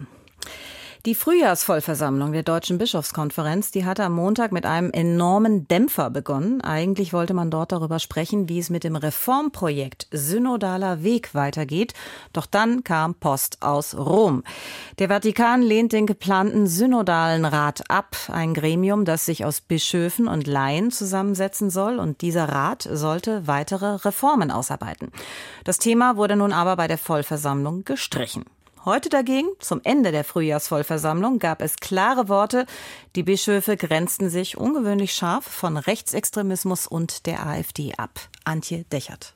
Die 1.05 1.15
Frühjahrsvollversammlung 1.15 2.33
der 2.33 2.43
Deutschen 2.43 2.77
Bischofskonferenz, 2.77 3.71
die 3.71 3.85
hatte 3.85 4.03
am 4.03 4.11
Montag 4.15 4.51
mit 4.51 4.65
einem 4.65 4.91
enormen 4.91 5.65
Dämpfer 5.65 6.09
begonnen. 6.09 6.59
Eigentlich 6.59 7.13
wollte 7.13 7.33
man 7.33 7.49
dort 7.49 7.71
darüber 7.71 7.99
sprechen, 7.99 8.49
wie 8.49 8.59
es 8.59 8.69
mit 8.69 8.83
dem 8.83 8.97
Reformprojekt 8.97 10.07
Synodaler 10.11 11.01
Weg 11.01 11.33
weitergeht. 11.33 11.93
Doch 12.33 12.45
dann 12.45 12.83
kam 12.83 13.15
Post 13.15 13.61
aus 13.61 13.95
Rom. 13.95 14.43
Der 14.99 15.07
Vatikan 15.07 15.61
lehnt 15.61 15.93
den 15.93 16.05
geplanten 16.05 16.67
Synodalen 16.67 17.45
Rat 17.45 17.89
ab, 17.89 18.17
ein 18.27 18.53
Gremium, 18.53 19.05
das 19.05 19.25
sich 19.25 19.45
aus 19.45 19.61
Bischöfen 19.61 20.27
und 20.27 20.47
Laien 20.47 20.91
zusammensetzen 20.91 21.69
soll. 21.69 21.97
Und 21.97 22.19
dieser 22.19 22.49
Rat 22.49 22.85
sollte 22.91 23.47
weitere 23.47 23.95
Reformen 24.03 24.51
ausarbeiten. 24.51 25.13
Das 25.63 25.77
Thema 25.77 26.17
wurde 26.17 26.35
nun 26.35 26.51
aber 26.51 26.75
bei 26.75 26.89
der 26.89 26.97
Vollversammlung 26.97 27.85
gestrichen. 27.85 28.43
Heute 28.85 29.09
dagegen, 29.09 29.49
zum 29.59 29.81
Ende 29.83 30.11
der 30.11 30.23
Frühjahrsvollversammlung, 30.23 31.39
gab 31.39 31.61
es 31.61 31.75
klare 31.77 32.29
Worte. 32.29 32.65
Die 33.15 33.23
Bischöfe 33.23 33.75
grenzten 33.75 34.29
sich 34.29 34.57
ungewöhnlich 34.57 35.13
scharf 35.13 35.45
von 35.45 35.75
Rechtsextremismus 35.75 36.87
und 36.87 37.25
der 37.25 37.45
AfD 37.45 37.93
ab. 37.97 38.21
Antje 38.45 38.85
Dechert. 38.85 39.33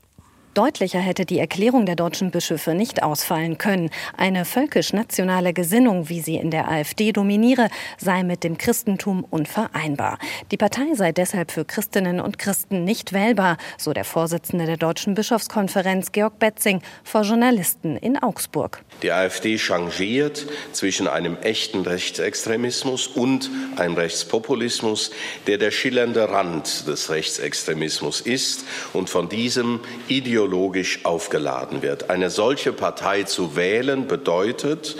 Deutlicher 0.53 0.99
hätte 0.99 1.25
die 1.25 1.39
Erklärung 1.39 1.87
der 1.87 1.95
deutschen 1.95 2.29
Bischöfe 2.29 2.75
nicht 2.75 3.01
ausfallen 3.01 3.57
können. 3.57 3.89
Eine 4.15 4.45
völkisch-nationale 4.45 5.51
Gesinnung, 5.51 6.09
wie 6.09 6.21
sie 6.21 6.35
in 6.35 6.51
der 6.51 6.69
AfD 6.69 7.11
dominiere, 7.11 7.69
sei 7.97 8.21
mit 8.21 8.43
dem 8.43 8.59
Christentum 8.59 9.25
unvereinbar. 9.27 10.19
Die 10.51 10.57
Partei 10.57 10.93
sei 10.93 11.11
deshalb 11.11 11.49
für 11.49 11.65
Christinnen 11.65 12.19
und 12.19 12.37
Christen 12.37 12.83
nicht 12.83 13.13
wählbar, 13.13 13.57
so 13.79 13.93
der 13.93 14.05
Vorsitzende 14.05 14.67
der 14.67 14.77
Deutschen 14.77 15.15
Bischofskonferenz 15.15 16.11
Georg 16.11 16.37
Betzing 16.37 16.83
vor 17.03 17.23
Journalisten 17.23 17.97
in 17.97 18.21
Augsburg. 18.21 18.83
Die 19.01 19.11
AfD 19.11 19.57
changiert 19.57 20.45
zwischen 20.71 21.07
einem 21.07 21.35
echten 21.37 21.81
Rechtsextremismus 21.81 23.07
und 23.07 23.49
einem 23.77 23.95
Rechtspopulismus, 23.95 25.09
der 25.47 25.57
der 25.57 25.71
schillernde 25.71 26.29
Rand 26.29 26.87
des 26.87 27.09
Rechtsextremismus 27.09 28.21
ist 28.21 28.65
und 28.93 29.09
von 29.09 29.29
diesem 29.29 29.79
ideologischen 30.07 30.42
ideologisch 30.43 31.05
aufgeladen 31.05 31.81
wird. 31.81 32.09
Eine 32.09 32.29
solche 32.29 32.73
Partei 32.73 33.23
zu 33.23 33.55
wählen 33.55 34.07
bedeutet, 34.07 34.97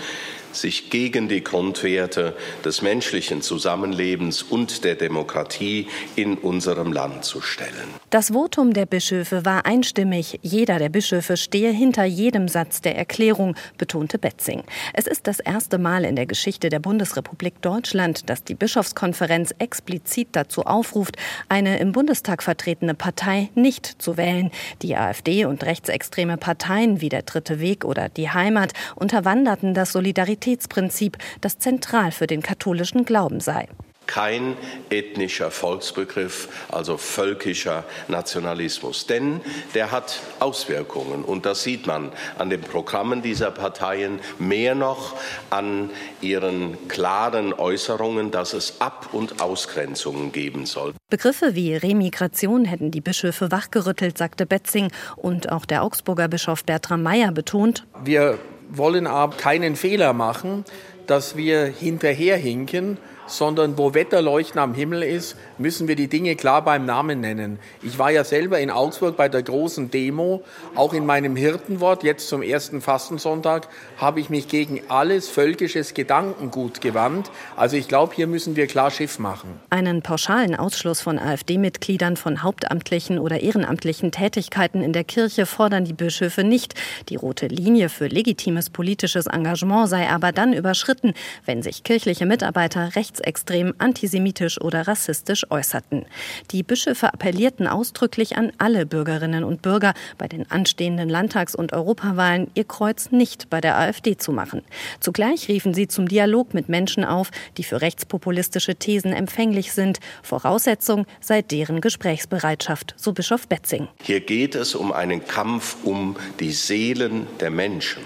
sich 0.56 0.90
gegen 0.90 1.28
die 1.28 1.42
Grundwerte 1.42 2.34
des 2.64 2.82
menschlichen 2.82 3.42
Zusammenlebens 3.42 4.42
und 4.42 4.84
der 4.84 4.94
Demokratie 4.94 5.88
in 6.16 6.38
unserem 6.38 6.92
Land 6.92 7.24
zu 7.24 7.40
stellen. 7.40 7.70
Das 8.10 8.30
Votum 8.30 8.72
der 8.72 8.86
Bischöfe 8.86 9.44
war 9.44 9.66
einstimmig. 9.66 10.38
Jeder 10.42 10.78
der 10.78 10.88
Bischöfe 10.88 11.36
stehe 11.36 11.70
hinter 11.70 12.04
jedem 12.04 12.48
Satz 12.48 12.80
der 12.80 12.96
Erklärung, 12.96 13.56
betonte 13.78 14.18
Betzing. 14.18 14.62
Es 14.92 15.06
ist 15.06 15.26
das 15.26 15.40
erste 15.40 15.78
Mal 15.78 16.04
in 16.04 16.16
der 16.16 16.26
Geschichte 16.26 16.68
der 16.68 16.78
Bundesrepublik 16.78 17.60
Deutschland, 17.60 18.30
dass 18.30 18.44
die 18.44 18.54
Bischofskonferenz 18.54 19.54
explizit 19.58 20.28
dazu 20.32 20.62
aufruft, 20.62 21.16
eine 21.48 21.78
im 21.78 21.92
Bundestag 21.92 22.42
vertretene 22.42 22.94
Partei 22.94 23.50
nicht 23.54 24.00
zu 24.00 24.16
wählen. 24.16 24.50
Die 24.82 24.96
AfD 24.96 25.44
und 25.44 25.64
rechtsextreme 25.64 26.36
Parteien 26.36 27.00
wie 27.00 27.08
der 27.08 27.22
Dritte 27.22 27.60
Weg 27.60 27.84
oder 27.84 28.08
die 28.08 28.30
Heimat 28.30 28.72
unterwanderten 28.94 29.74
das 29.74 29.92
Solidaritätsbündnis 29.92 30.43
Solidaritätsprinzip, 30.44 31.16
das 31.40 31.58
zentral 31.58 32.12
für 32.12 32.26
den 32.26 32.42
katholischen 32.42 33.04
Glauben 33.04 33.40
sei 33.40 33.68
kein 34.06 34.56
ethnischer 34.90 35.50
Volksbegriff, 35.50 36.48
also 36.70 36.98
völkischer 36.98 37.84
Nationalismus. 38.08 39.06
Denn 39.06 39.40
der 39.74 39.90
hat 39.90 40.20
Auswirkungen 40.40 41.24
und 41.24 41.46
das 41.46 41.62
sieht 41.62 41.86
man 41.86 42.12
an 42.38 42.50
den 42.50 42.60
Programmen 42.60 43.22
dieser 43.22 43.50
Parteien, 43.50 44.20
mehr 44.38 44.74
noch 44.74 45.16
an 45.50 45.90
ihren 46.20 46.88
klaren 46.88 47.54
Äußerungen, 47.54 48.30
dass 48.30 48.52
es 48.52 48.80
Ab- 48.80 49.08
und 49.12 49.40
Ausgrenzungen 49.40 50.32
geben 50.32 50.66
soll. 50.66 50.92
Begriffe 51.10 51.54
wie 51.54 51.74
Remigration 51.74 52.66
hätten 52.66 52.90
die 52.90 53.00
Bischöfe 53.00 53.50
wachgerüttelt, 53.50 54.18
sagte 54.18 54.46
Betzing 54.46 54.90
und 55.16 55.50
auch 55.50 55.64
der 55.64 55.82
Augsburger 55.82 56.28
Bischof 56.28 56.64
Bertram 56.64 57.02
Meyer 57.02 57.32
betont. 57.32 57.86
Wir 58.02 58.38
wollen 58.76 59.06
aber 59.06 59.36
keinen 59.36 59.76
Fehler 59.76 60.12
machen, 60.12 60.64
dass 61.06 61.36
wir 61.36 61.66
hinterherhinken 61.66 62.98
sondern 63.26 63.78
wo 63.78 63.94
Wetterleuchten 63.94 64.60
am 64.60 64.74
Himmel 64.74 65.02
ist, 65.02 65.36
müssen 65.58 65.88
wir 65.88 65.96
die 65.96 66.08
Dinge 66.08 66.36
klar 66.36 66.62
beim 66.62 66.84
Namen 66.84 67.20
nennen. 67.20 67.58
Ich 67.82 67.98
war 67.98 68.10
ja 68.10 68.24
selber 68.24 68.60
in 68.60 68.70
Augsburg 68.70 69.16
bei 69.16 69.28
der 69.28 69.42
großen 69.42 69.90
Demo. 69.90 70.42
Auch 70.74 70.92
in 70.92 71.06
meinem 71.06 71.36
Hirtenwort, 71.36 72.02
jetzt 72.02 72.28
zum 72.28 72.42
ersten 72.42 72.80
Fastensonntag, 72.80 73.68
habe 73.96 74.20
ich 74.20 74.30
mich 74.30 74.48
gegen 74.48 74.82
alles 74.88 75.28
völkisches 75.28 75.94
Gedankengut 75.94 76.80
gewandt. 76.80 77.30
Also 77.56 77.76
ich 77.76 77.88
glaube, 77.88 78.14
hier 78.14 78.26
müssen 78.26 78.56
wir 78.56 78.66
klar 78.66 78.90
Schiff 78.90 79.18
machen. 79.18 79.60
Einen 79.70 80.02
pauschalen 80.02 80.54
Ausschluss 80.54 81.00
von 81.00 81.18
AfD-Mitgliedern 81.18 82.16
von 82.16 82.42
hauptamtlichen 82.42 83.18
oder 83.18 83.40
ehrenamtlichen 83.40 84.12
Tätigkeiten 84.12 84.82
in 84.82 84.92
der 84.92 85.04
Kirche 85.04 85.46
fordern 85.46 85.84
die 85.84 85.92
Bischöfe 85.92 86.44
nicht. 86.44 86.74
Die 87.08 87.16
rote 87.16 87.46
Linie 87.46 87.88
für 87.88 88.06
legitimes 88.06 88.70
politisches 88.70 89.26
Engagement 89.26 89.88
sei 89.88 90.08
aber 90.08 90.32
dann 90.32 90.52
überschritten, 90.52 91.14
wenn 91.44 91.62
sich 91.62 91.84
kirchliche 91.84 92.26
Mitarbeiter 92.26 92.94
rechts 92.96 93.13
rechtsextrem, 93.14 93.74
antisemitisch 93.78 94.60
oder 94.60 94.86
rassistisch 94.86 95.50
äußerten. 95.50 96.04
Die 96.50 96.62
Bischöfe 96.62 97.12
appellierten 97.12 97.66
ausdrücklich 97.66 98.36
an 98.36 98.52
alle 98.58 98.86
Bürgerinnen 98.86 99.44
und 99.44 99.62
Bürger, 99.62 99.94
bei 100.18 100.28
den 100.28 100.50
anstehenden 100.50 101.08
Landtags- 101.08 101.54
und 101.54 101.72
Europawahlen 101.72 102.50
ihr 102.54 102.64
Kreuz 102.64 103.10
nicht 103.10 103.50
bei 103.50 103.60
der 103.60 103.78
AfD 103.78 104.16
zu 104.16 104.32
machen. 104.32 104.62
Zugleich 105.00 105.48
riefen 105.48 105.74
sie 105.74 105.88
zum 105.88 106.08
Dialog 106.08 106.54
mit 106.54 106.68
Menschen 106.68 107.04
auf, 107.04 107.30
die 107.56 107.64
für 107.64 107.80
rechtspopulistische 107.80 108.74
Thesen 108.74 109.12
empfänglich 109.12 109.72
sind. 109.72 110.00
Voraussetzung 110.22 111.06
sei 111.20 111.42
deren 111.42 111.80
Gesprächsbereitschaft, 111.80 112.94
so 112.96 113.12
Bischof 113.12 113.48
Betzing. 113.48 113.88
Hier 114.02 114.20
geht 114.20 114.54
es 114.54 114.74
um 114.74 114.92
einen 114.92 115.26
Kampf 115.26 115.76
um 115.84 116.16
die 116.40 116.52
Seelen 116.52 117.26
der 117.40 117.50
Menschen. 117.50 118.02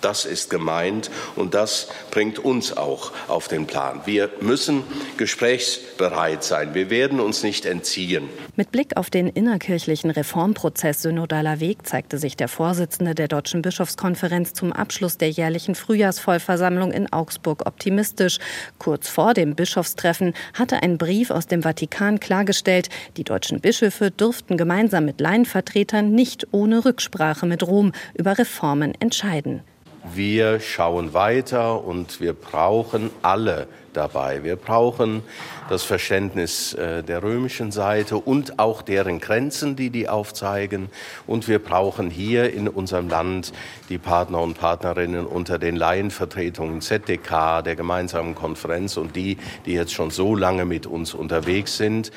Das 0.00 0.24
ist 0.24 0.50
gemeint 0.50 1.10
und 1.36 1.54
das 1.54 1.88
bringt 2.10 2.38
uns 2.38 2.76
auch 2.76 3.12
auf 3.28 3.48
den 3.48 3.66
Plan. 3.66 4.00
Wir 4.04 4.30
müssen 4.40 4.82
gesprächsbereit 5.16 6.42
sein. 6.42 6.74
Wir 6.74 6.90
werden 6.90 7.20
uns 7.20 7.42
nicht 7.42 7.66
entziehen. 7.66 8.28
Mit 8.56 8.72
Blick 8.72 8.96
auf 8.96 9.10
den 9.10 9.28
innerkirchlichen 9.28 10.10
Reformprozess 10.10 11.02
Synodaler 11.02 11.60
Weg 11.60 11.86
zeigte 11.86 12.18
sich 12.18 12.36
der 12.36 12.48
Vorsitzende 12.48 13.14
der 13.14 13.28
Deutschen 13.28 13.62
Bischofskonferenz 13.62 14.52
zum 14.54 14.72
Abschluss 14.72 15.18
der 15.18 15.30
jährlichen 15.30 15.74
Frühjahrsvollversammlung 15.74 16.92
in 16.92 17.12
Augsburg 17.12 17.66
optimistisch. 17.66 18.38
Kurz 18.78 19.08
vor 19.08 19.34
dem 19.34 19.54
Bischofstreffen 19.54 20.34
hatte 20.54 20.82
ein 20.82 20.98
Brief 20.98 21.30
aus 21.30 21.46
dem 21.46 21.62
Vatikan 21.62 22.20
klargestellt, 22.20 22.88
die 23.16 23.24
deutschen 23.24 23.60
Bischöfe 23.60 24.10
dürften 24.10 24.56
gemeinsam 24.56 25.04
mit 25.04 25.20
Laienvertretern 25.20 26.12
nicht 26.12 26.48
ohne 26.52 26.84
Rücksprache 26.84 27.46
mit 27.46 27.66
Rom 27.66 27.92
über 28.14 28.38
Reformen 28.38 28.94
entscheiden. 29.00 29.62
Wir 30.02 30.60
schauen 30.60 31.12
weiter 31.12 31.84
und 31.84 32.20
wir 32.20 32.32
brauchen 32.32 33.10
alle 33.20 33.66
dabei. 33.92 34.42
Wir 34.42 34.56
brauchen 34.56 35.22
das 35.68 35.82
Verständnis 35.82 36.72
äh, 36.72 37.02
der 37.02 37.22
römischen 37.22 37.70
Seite 37.70 38.16
und 38.16 38.58
auch 38.58 38.80
deren 38.80 39.20
Grenzen, 39.20 39.76
die 39.76 39.90
die 39.90 40.08
aufzeigen. 40.08 40.88
Und 41.26 41.48
wir 41.48 41.58
brauchen 41.58 42.08
hier 42.08 42.52
in 42.52 42.66
unserem 42.66 43.08
Land 43.08 43.52
die 43.90 43.98
Partner 43.98 44.40
und 44.40 44.58
Partnerinnen 44.58 45.26
unter 45.26 45.58
den 45.58 45.76
Laienvertretungen 45.76 46.80
ZDK, 46.80 47.62
der 47.62 47.76
gemeinsamen 47.76 48.34
Konferenz 48.34 48.96
und 48.96 49.16
die, 49.16 49.36
die 49.66 49.74
jetzt 49.74 49.92
schon 49.92 50.10
so 50.10 50.34
lange 50.34 50.64
mit 50.64 50.86
uns 50.86 51.14
unterwegs 51.14 51.76
sind 51.76 52.10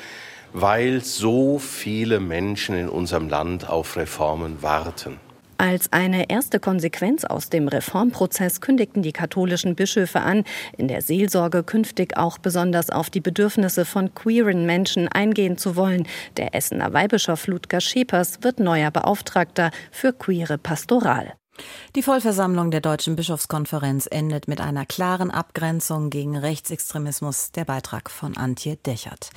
weil 0.56 1.02
so 1.02 1.58
viele 1.58 2.20
Menschen 2.20 2.76
in 2.76 2.88
unserem 2.88 3.28
Land 3.28 3.68
auf 3.68 3.96
Reformen 3.96 4.62
warten. 4.62 5.18
Als 5.58 5.92
eine 5.92 6.30
erste 6.30 6.58
Konsequenz 6.58 7.24
aus 7.24 7.48
dem 7.48 7.68
Reformprozess 7.68 8.60
kündigten 8.60 9.02
die 9.02 9.12
katholischen 9.12 9.74
Bischöfe 9.76 10.20
an, 10.20 10.44
in 10.76 10.88
der 10.88 11.00
Seelsorge 11.00 11.62
künftig 11.62 12.16
auch 12.16 12.38
besonders 12.38 12.90
auf 12.90 13.10
die 13.10 13.20
Bedürfnisse 13.20 13.84
von 13.84 14.14
queeren 14.14 14.66
Menschen 14.66 15.08
eingehen 15.08 15.56
zu 15.56 15.76
wollen. 15.76 16.08
Der 16.36 16.54
Essener 16.54 16.92
Weihbischof 16.92 17.46
Ludger 17.46 17.80
Schepers 17.80 18.42
wird 18.42 18.58
neuer 18.58 18.90
Beauftragter 18.90 19.70
für 19.90 20.12
queere 20.12 20.58
Pastoral. 20.58 21.34
Die 21.94 22.02
Vollversammlung 22.02 22.70
der 22.70 22.80
Deutschen 22.80 23.16
Bischofskonferenz 23.16 24.08
endet 24.10 24.48
mit 24.48 24.60
einer 24.60 24.86
klaren 24.86 25.30
Abgrenzung 25.30 26.10
gegen 26.10 26.36
Rechtsextremismus, 26.36 27.52
der 27.52 27.64
Beitrag 27.64 28.10
von 28.10 28.36
Antje 28.36 28.76
Dechert. 28.76 29.30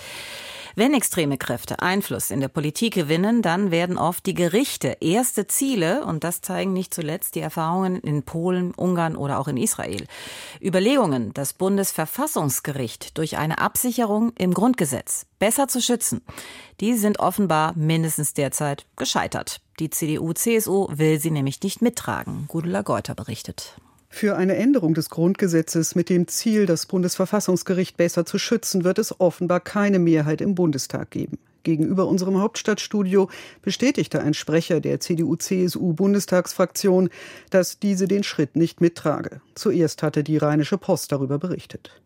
Wenn 0.79 0.93
extreme 0.93 1.39
Kräfte 1.39 1.81
Einfluss 1.81 2.29
in 2.29 2.39
der 2.39 2.49
Politik 2.49 2.93
gewinnen, 2.93 3.41
dann 3.41 3.71
werden 3.71 3.97
oft 3.97 4.23
die 4.27 4.35
Gerichte 4.35 4.97
erste 5.01 5.47
Ziele, 5.47 6.05
und 6.05 6.23
das 6.23 6.41
zeigen 6.41 6.71
nicht 6.71 6.93
zuletzt 6.93 7.33
die 7.33 7.39
Erfahrungen 7.39 7.99
in 8.01 8.21
Polen, 8.21 8.75
Ungarn 8.75 9.15
oder 9.15 9.39
auch 9.39 9.47
in 9.47 9.57
Israel. 9.57 10.05
Überlegungen, 10.61 11.33
das 11.33 11.53
Bundesverfassungsgericht 11.53 13.17
durch 13.17 13.37
eine 13.37 13.57
Absicherung 13.57 14.33
im 14.37 14.53
Grundgesetz 14.53 15.25
besser 15.39 15.67
zu 15.67 15.81
schützen, 15.81 16.21
die 16.79 16.95
sind 16.95 17.19
offenbar 17.19 17.73
mindestens 17.75 18.33
derzeit 18.33 18.85
gescheitert. 18.95 19.61
Die 19.79 19.89
CDU-CSU 19.89 20.87
will 20.91 21.19
sie 21.19 21.31
nämlich 21.31 21.61
nicht 21.61 21.81
mittragen. 21.81 22.45
Gudula 22.47 22.81
Geuter 22.81 23.15
berichtet. 23.15 23.77
Für 24.09 24.37
eine 24.37 24.55
Änderung 24.55 24.93
des 24.93 25.09
Grundgesetzes 25.09 25.93
mit 25.93 26.09
dem 26.09 26.27
Ziel, 26.27 26.65
das 26.65 26.85
Bundesverfassungsgericht 26.85 27.97
besser 27.97 28.25
zu 28.25 28.39
schützen, 28.39 28.83
wird 28.83 28.99
es 28.99 29.19
offenbar 29.19 29.59
keine 29.59 29.99
Mehrheit 29.99 30.41
im 30.41 30.55
Bundestag 30.55 31.11
geben. 31.11 31.37
Gegenüber 31.63 32.07
unserem 32.07 32.39
Hauptstadtstudio 32.39 33.29
bestätigte 33.61 34.21
ein 34.21 34.33
Sprecher 34.33 34.79
der 34.79 35.01
CDU-CSU-Bundestagsfraktion, 35.01 37.09
dass 37.49 37.79
diese 37.79 38.07
den 38.07 38.23
Schritt 38.23 38.55
nicht 38.55 38.79
mittrage. 38.79 39.41
Zuerst 39.53 40.01
hatte 40.01 40.23
die 40.23 40.37
Rheinische 40.37 40.77
Post 40.77 41.11
darüber 41.11 41.37
berichtet. 41.37 42.01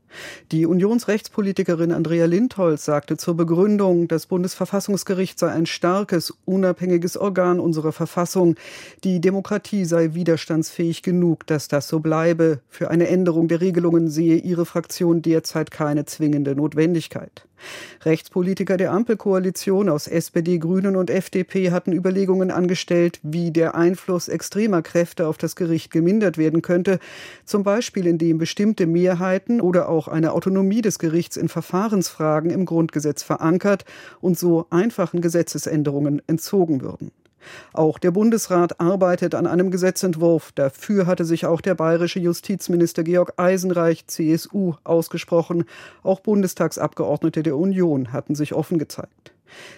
Die 0.52 0.66
Unionsrechtspolitikerin 0.66 1.92
Andrea 1.92 2.26
Lindholz 2.26 2.86
sagte 2.86 3.18
zur 3.18 3.36
Begründung, 3.36 4.08
das 4.08 4.26
Bundesverfassungsgericht 4.26 5.40
sei 5.40 5.52
ein 5.52 5.66
starkes, 5.66 6.34
unabhängiges 6.46 7.18
Organ 7.18 7.60
unserer 7.60 7.92
Verfassung. 7.92 8.56
Die 9.04 9.22
Demokratie 9.22 9.86
sei 9.86 10.14
widerstandsfähig 10.14 11.04
genug, 11.04 11.48
dass 11.48 11.68
das 11.68 11.88
so 11.88 12.00
bleibe. 12.00 12.60
Für 12.70 12.90
eine 12.90 13.08
Änderung 13.08 13.48
der 13.48 13.62
Regelungen 13.62 14.10
sehe 14.10 14.38
ihre 14.38 14.66
Fraktion 14.66 15.22
derzeit 15.22 15.72
keine 15.72 16.06
zwingende 16.06 16.56
Notwendigkeit. 16.56 17.46
Rechtspolitiker 18.04 18.78
der 18.78 18.92
Ampelkoalition 18.92 19.90
aus 19.90 20.08
SPD, 20.08 20.58
Grünen 20.58 20.96
und 20.96 21.10
FDP 21.10 21.72
hatten 21.72 21.94
Überlegungen 21.94 22.52
angestellt, 22.52 23.20
wie 23.24 23.52
der 23.52 23.76
Einfluss 23.76 24.28
extremer 24.28 24.82
Kräfte 24.82 25.28
auf 25.28 25.38
das 25.38 25.56
Gericht 25.56 25.92
gemindert 25.92 26.38
werden 26.38 26.62
könnte, 26.62 27.00
zum 27.46 27.64
Beispiel 27.64 28.08
indem 28.08 28.38
bestimmte 28.38 28.88
Mehrheiten 28.88 29.62
oder 29.62 29.90
auch 29.90 30.08
eine 30.08 30.34
Autonomie 30.34 30.82
des 30.82 31.00
Gerichts 31.00 31.38
in 31.38 31.50
Verfahrensfragen 31.50 32.50
im 32.52 32.66
Grundgesetz 32.66 33.24
verankert 33.24 33.86
und 34.20 34.38
so 34.38 34.66
einfachen 34.70 35.22
Gesetzesänderungen 35.22 36.22
entzogen 36.28 36.82
würden. 36.82 37.12
Auch 37.74 38.00
der 38.00 38.12
Bundesrat 38.12 38.80
arbeitet 38.80 39.36
an 39.36 39.48
einem 39.48 39.72
Gesetzentwurf. 39.72 40.52
Dafür 40.54 41.08
hatte 41.08 41.26
sich 41.26 41.46
auch 41.46 41.62
der 41.62 41.76
bayerische 41.76 42.20
Justizminister 42.20 43.04
Georg 43.04 43.34
Eisenreich, 43.38 44.08
CSU, 44.08 44.74
ausgesprochen. 44.84 45.66
Auch 46.04 46.20
Bundestagsabgeordnete 46.20 47.44
der 47.44 47.58
Union 47.58 48.14
hatten 48.14 48.36
sich 48.36 48.54
offen 48.54 48.80
gezeigt. 48.80 49.32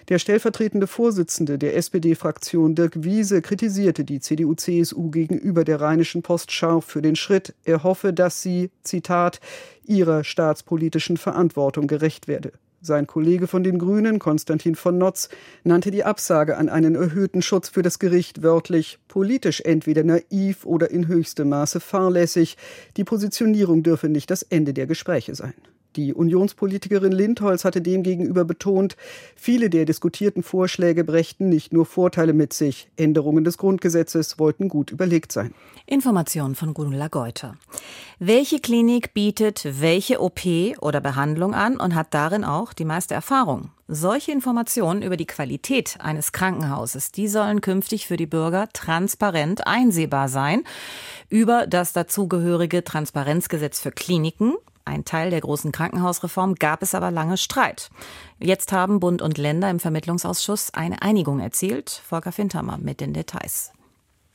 Der 0.10 0.20
stellvertretende 0.20 0.88
Vorsitzende 0.88 1.58
der 1.58 1.76
SPD-Fraktion 1.76 2.76
Dirk 2.76 3.04
Wiese 3.04 3.42
kritisierte 3.42 4.04
die 4.04 4.20
CDU-CSU 4.20 5.10
gegenüber 5.10 5.64
der 5.64 5.82
Rheinischen 5.82 6.22
Post 6.22 6.52
scharf 6.52 6.86
für 6.86 7.02
den 7.02 7.16
Schritt. 7.16 7.54
Er 7.64 7.84
hoffe, 7.84 8.14
dass 8.14 8.42
sie, 8.42 8.70
Zitat, 8.84 9.40
ihrer 9.86 10.24
staatspolitischen 10.24 11.18
Verantwortung 11.18 11.88
gerecht 11.88 12.28
werde. 12.28 12.54
Sein 12.86 13.08
Kollege 13.08 13.48
von 13.48 13.64
den 13.64 13.80
Grünen, 13.80 14.20
Konstantin 14.20 14.76
von 14.76 14.98
Notz, 14.98 15.30
nannte 15.64 15.90
die 15.90 16.04
Absage 16.04 16.58
an 16.58 16.68
einen 16.68 16.96
erhöhten 16.96 17.42
Schutz 17.42 17.70
für 17.70 17.82
das 17.82 17.98
Gericht 17.98 18.44
wörtlich 18.44 19.00
politisch 19.08 19.62
entweder 19.62 20.04
naiv 20.04 20.66
oder 20.66 20.92
in 20.92 21.08
höchstem 21.08 21.48
Maße 21.48 21.80
fahrlässig. 21.80 22.58
Die 22.98 23.06
Positionierung 23.06 23.84
dürfe 23.84 24.10
nicht 24.10 24.30
das 24.30 24.44
Ende 24.44 24.74
der 24.74 24.86
Gespräche 24.86 25.34
sein. 25.34 25.54
Die 25.96 26.14
Unionspolitikerin 26.14 27.12
Lindholz 27.12 27.66
hatte 27.66 27.82
demgegenüber 27.82 28.46
betont, 28.46 28.98
viele 29.36 29.70
der 29.70 29.86
diskutierten 29.86 30.42
Vorschläge 30.42 31.04
brächten 31.04 31.50
nicht 31.50 31.72
nur 31.72 31.86
Vorteile 31.86 32.34
mit 32.34 32.54
sich. 32.54 32.90
Änderungen 32.96 33.44
des 33.44 33.60
Grundgesetzes 33.60 34.40
wollten 34.40 34.70
gut 34.70 34.90
überlegt 34.90 35.32
sein. 35.32 35.54
Information 35.86 36.56
von 36.56 36.74
Gunula 36.74 37.10
Geuter. 37.10 37.58
Welche 38.18 38.60
Klinik 38.60 39.14
bietet 39.14 39.68
welche 39.82 40.20
OP 40.20 40.42
oder 40.80 41.00
Behandlung 41.00 41.54
an 41.54 41.78
und 41.78 41.94
hat 41.94 42.14
darin 42.14 42.44
auch 42.44 42.74
die 42.74 42.86
meiste 42.86 43.14
Erfahrung? 43.14 43.70
Solche 43.88 44.32
Informationen 44.32 45.04
über 45.04 45.18
die 45.18 45.28
Qualität 45.28 45.98
eines 46.00 46.32
Krankenhauses, 46.32 47.12
die 47.12 47.28
sollen 47.28 47.62
künftig 47.62 48.08
für 48.08 48.18
die 48.18 48.26
Bürger 48.26 48.70
transparent 48.74 49.68
einsehbar 49.68 50.30
sein. 50.30 50.64
Über 51.30 51.68
das 51.68 51.94
dazugehörige 51.94 52.84
Transparenzgesetz 52.84 53.80
für 53.80 53.92
Kliniken 53.92 54.54
ein 54.86 55.06
Teil 55.06 55.30
der 55.30 55.42
großen 55.42 55.72
Krankenhausreform 55.72 56.56
gab 56.56 56.84
es 56.84 56.94
aber 56.94 57.12
lange 57.12 57.38
Streit. 57.38 57.90
Jetzt 58.40 58.72
haben 58.72 59.00
Bund 59.00 59.22
und 59.22 59.38
Länder 59.38 59.70
im 59.70 59.80
Vermittlungsausschuss 59.80 60.74
eine 60.74 61.02
Einigung 61.02 61.40
erzielt. 61.40 61.90
Volker 61.90 62.32
Fintermer 62.32 62.78
mit 62.78 63.00
den 63.00 63.14
Details. 63.14 63.72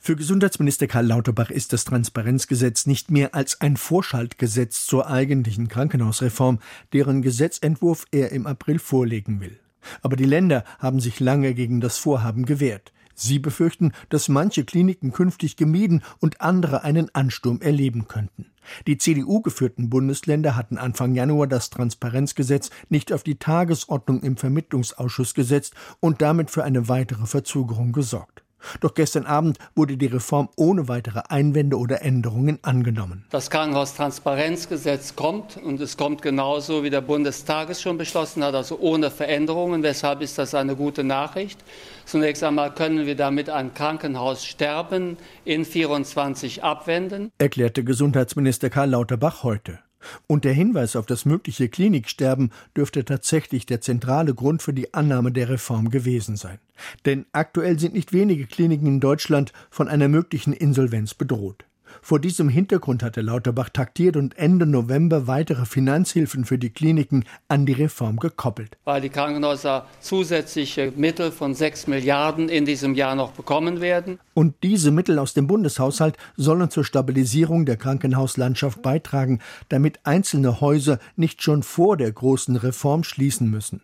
Für 0.01 0.15
Gesundheitsminister 0.15 0.87
Karl 0.87 1.07
Lauterbach 1.07 1.49
ist 1.49 1.73
das 1.73 1.83
Transparenzgesetz 1.83 2.85
nicht 2.85 3.11
mehr 3.11 3.35
als 3.35 3.59
ein 3.59 3.75
Vorschaltgesetz 3.75 4.85
zur 4.85 5.07
eigentlichen 5.07 5.67
Krankenhausreform, 5.67 6.59
deren 6.93 7.21
Gesetzentwurf 7.21 8.05
er 8.11 8.31
im 8.31 8.47
April 8.47 8.79
vorlegen 8.79 9.41
will. 9.41 9.59
Aber 10.01 10.15
die 10.15 10.25
Länder 10.25 10.63
haben 10.79 11.01
sich 11.01 11.19
lange 11.19 11.53
gegen 11.53 11.81
das 11.81 11.97
Vorhaben 11.97 12.45
gewehrt. 12.45 12.93
Sie 13.19 13.39
befürchten, 13.39 13.91
dass 14.09 14.29
manche 14.29 14.63
Kliniken 14.63 15.11
künftig 15.11 15.57
gemieden 15.57 16.03
und 16.19 16.41
andere 16.41 16.83
einen 16.83 17.13
Ansturm 17.13 17.61
erleben 17.61 18.07
könnten. 18.07 18.45
Die 18.87 18.97
CDU-geführten 18.97 19.89
Bundesländer 19.89 20.55
hatten 20.55 20.77
Anfang 20.77 21.15
Januar 21.15 21.47
das 21.47 21.69
Transparenzgesetz 21.69 22.69
nicht 22.89 23.11
auf 23.11 23.23
die 23.23 23.39
Tagesordnung 23.39 24.21
im 24.21 24.37
Vermittlungsausschuss 24.37 25.33
gesetzt 25.33 25.73
und 25.99 26.21
damit 26.21 26.51
für 26.51 26.63
eine 26.63 26.87
weitere 26.87 27.25
Verzögerung 27.25 27.91
gesorgt. 27.91 28.43
Doch 28.81 28.93
gestern 28.93 29.25
Abend 29.25 29.57
wurde 29.75 29.97
die 29.97 30.05
Reform 30.07 30.49
ohne 30.55 30.87
weitere 30.87 31.21
Einwände 31.29 31.77
oder 31.77 32.01
Änderungen 32.01 32.59
angenommen. 32.61 33.25
Das 33.29 33.49
Krankenhaustransparenzgesetz 33.49 35.15
kommt 35.15 35.57
und 35.57 35.81
es 35.81 35.97
kommt 35.97 36.21
genauso, 36.21 36.83
wie 36.83 36.89
der 36.89 37.01
Bundestag 37.01 37.69
es 37.69 37.81
schon 37.81 37.97
beschlossen 37.97 38.43
hat, 38.43 38.55
also 38.55 38.79
ohne 38.79 39.11
Veränderungen. 39.11 39.83
Weshalb 39.83 40.21
ist 40.21 40.37
das 40.37 40.53
eine 40.53 40.75
gute 40.75 41.03
Nachricht? 41.03 41.59
Zunächst 42.05 42.43
einmal 42.43 42.73
können 42.73 43.05
wir 43.05 43.15
damit 43.15 43.49
ein 43.49 43.73
Krankenhaussterben 43.73 45.17
in 45.45 45.65
24 45.65 46.63
abwenden, 46.63 47.31
erklärte 47.37 47.83
Gesundheitsminister 47.83 48.69
Karl 48.69 48.89
Lauterbach 48.89 49.43
heute. 49.43 49.79
Und 50.27 50.45
der 50.45 50.53
Hinweis 50.53 50.95
auf 50.95 51.05
das 51.05 51.25
mögliche 51.25 51.69
Kliniksterben 51.69 52.51
dürfte 52.75 53.05
tatsächlich 53.05 53.65
der 53.65 53.81
zentrale 53.81 54.33
Grund 54.33 54.61
für 54.61 54.73
die 54.73 54.93
Annahme 54.93 55.31
der 55.31 55.49
Reform 55.49 55.89
gewesen 55.89 56.35
sein. 56.35 56.59
Denn 57.05 57.25
aktuell 57.31 57.79
sind 57.79 57.93
nicht 57.93 58.13
wenige 58.13 58.45
Kliniken 58.45 58.87
in 58.87 58.99
Deutschland 58.99 59.53
von 59.69 59.87
einer 59.87 60.07
möglichen 60.07 60.53
Insolvenz 60.53 61.13
bedroht. 61.13 61.65
Vor 62.01 62.19
diesem 62.19 62.49
Hintergrund 62.49 63.03
hatte 63.03 63.21
Lauterbach 63.21 63.69
taktiert 63.69 64.15
und 64.17 64.37
Ende 64.37 64.65
November 64.65 65.27
weitere 65.27 65.65
Finanzhilfen 65.65 66.45
für 66.45 66.57
die 66.57 66.69
Kliniken 66.69 67.25
an 67.47 67.65
die 67.65 67.73
Reform 67.73 68.17
gekoppelt. 68.17 68.77
Weil 68.85 69.01
die 69.01 69.09
Krankenhäuser 69.09 69.85
zusätzliche 69.99 70.91
Mittel 70.95 71.31
von 71.31 71.53
6 71.53 71.87
Milliarden 71.87 72.49
in 72.49 72.65
diesem 72.65 72.95
Jahr 72.95 73.15
noch 73.15 73.31
bekommen 73.31 73.81
werden. 73.81 74.19
Und 74.33 74.55
diese 74.63 74.91
Mittel 74.91 75.19
aus 75.19 75.33
dem 75.33 75.47
Bundeshaushalt 75.47 76.17
sollen 76.37 76.69
zur 76.69 76.83
Stabilisierung 76.83 77.65
der 77.65 77.77
Krankenhauslandschaft 77.77 78.81
beitragen, 78.81 79.39
damit 79.69 79.99
einzelne 80.03 80.61
Häuser 80.61 80.99
nicht 81.15 81.43
schon 81.43 81.63
vor 81.63 81.97
der 81.97 82.11
großen 82.11 82.55
Reform 82.55 83.03
schließen 83.03 83.49
müssen. 83.49 83.81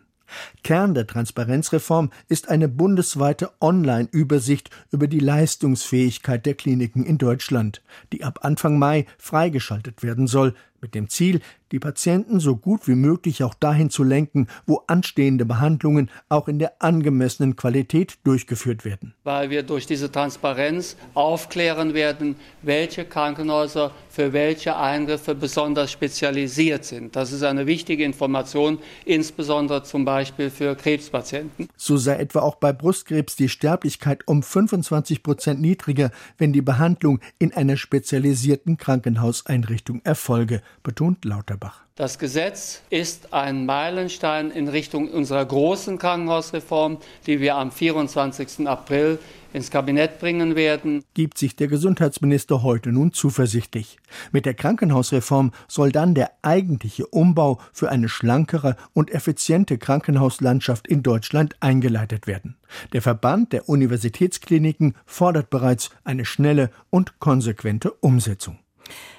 Kern 0.62 0.94
der 0.94 1.06
Transparenzreform 1.06 2.10
ist 2.28 2.48
eine 2.48 2.68
bundesweite 2.68 3.50
Online-Übersicht 3.60 4.70
über 4.90 5.06
die 5.06 5.20
Leistungsfähigkeit 5.20 6.46
der 6.46 6.54
Kliniken 6.54 7.04
in 7.04 7.18
Deutschland, 7.18 7.82
die 8.12 8.24
ab 8.24 8.40
Anfang 8.42 8.78
Mai 8.78 9.06
freigeschaltet 9.18 10.02
werden 10.02 10.26
soll, 10.26 10.54
mit 10.80 10.94
dem 10.94 11.08
Ziel, 11.08 11.40
die 11.72 11.78
Patienten 11.78 12.38
so 12.38 12.56
gut 12.56 12.86
wie 12.86 12.94
möglich 12.94 13.42
auch 13.42 13.54
dahin 13.54 13.90
zu 13.90 14.04
lenken, 14.04 14.46
wo 14.66 14.84
anstehende 14.86 15.44
Behandlungen 15.44 16.10
auch 16.28 16.48
in 16.48 16.58
der 16.58 16.80
angemessenen 16.80 17.56
Qualität 17.56 18.18
durchgeführt 18.24 18.84
werden. 18.84 19.14
Weil 19.24 19.50
wir 19.50 19.62
durch 19.62 19.86
diese 19.86 20.12
Transparenz 20.12 20.96
aufklären 21.14 21.94
werden, 21.94 22.36
welche 22.62 23.04
Krankenhäuser 23.04 23.90
für 24.16 24.32
welche 24.32 24.74
Eingriffe 24.78 25.34
besonders 25.34 25.92
spezialisiert 25.92 26.86
sind. 26.86 27.16
Das 27.16 27.32
ist 27.32 27.42
eine 27.42 27.66
wichtige 27.66 28.02
Information, 28.02 28.78
insbesondere 29.04 29.82
zum 29.82 30.06
Beispiel 30.06 30.48
für 30.48 30.74
Krebspatienten. 30.74 31.68
So 31.76 31.98
sei 31.98 32.16
etwa 32.16 32.40
auch 32.40 32.54
bei 32.54 32.72
Brustkrebs 32.72 33.36
die 33.36 33.50
Sterblichkeit 33.50 34.26
um 34.26 34.42
25 34.42 35.22
Prozent 35.22 35.60
niedriger, 35.60 36.10
wenn 36.38 36.54
die 36.54 36.62
Behandlung 36.62 37.20
in 37.38 37.52
einer 37.52 37.76
spezialisierten 37.76 38.78
Krankenhauseinrichtung 38.78 40.00
erfolge 40.02 40.62
betont 40.82 41.26
Lauterbach. 41.26 41.85
Das 41.98 42.18
Gesetz 42.18 42.82
ist 42.90 43.32
ein 43.32 43.64
Meilenstein 43.64 44.50
in 44.50 44.68
Richtung 44.68 45.08
unserer 45.08 45.46
großen 45.46 45.96
Krankenhausreform, 45.96 46.98
die 47.26 47.40
wir 47.40 47.56
am 47.56 47.72
24. 47.72 48.68
April 48.68 49.18
ins 49.54 49.70
Kabinett 49.70 50.18
bringen 50.18 50.56
werden. 50.56 51.02
Gibt 51.14 51.38
sich 51.38 51.56
der 51.56 51.68
Gesundheitsminister 51.68 52.62
heute 52.62 52.92
nun 52.92 53.14
zuversichtlich. 53.14 53.96
Mit 54.30 54.44
der 54.44 54.52
Krankenhausreform 54.52 55.52
soll 55.68 55.90
dann 55.90 56.14
der 56.14 56.32
eigentliche 56.42 57.06
Umbau 57.06 57.60
für 57.72 57.88
eine 57.88 58.10
schlankere 58.10 58.76
und 58.92 59.10
effiziente 59.10 59.78
Krankenhauslandschaft 59.78 60.86
in 60.86 61.02
Deutschland 61.02 61.56
eingeleitet 61.60 62.26
werden. 62.26 62.58
Der 62.92 63.00
Verband 63.00 63.54
der 63.54 63.70
Universitätskliniken 63.70 64.96
fordert 65.06 65.48
bereits 65.48 65.88
eine 66.04 66.26
schnelle 66.26 66.68
und 66.90 67.20
konsequente 67.20 67.90
Umsetzung. 67.90 68.58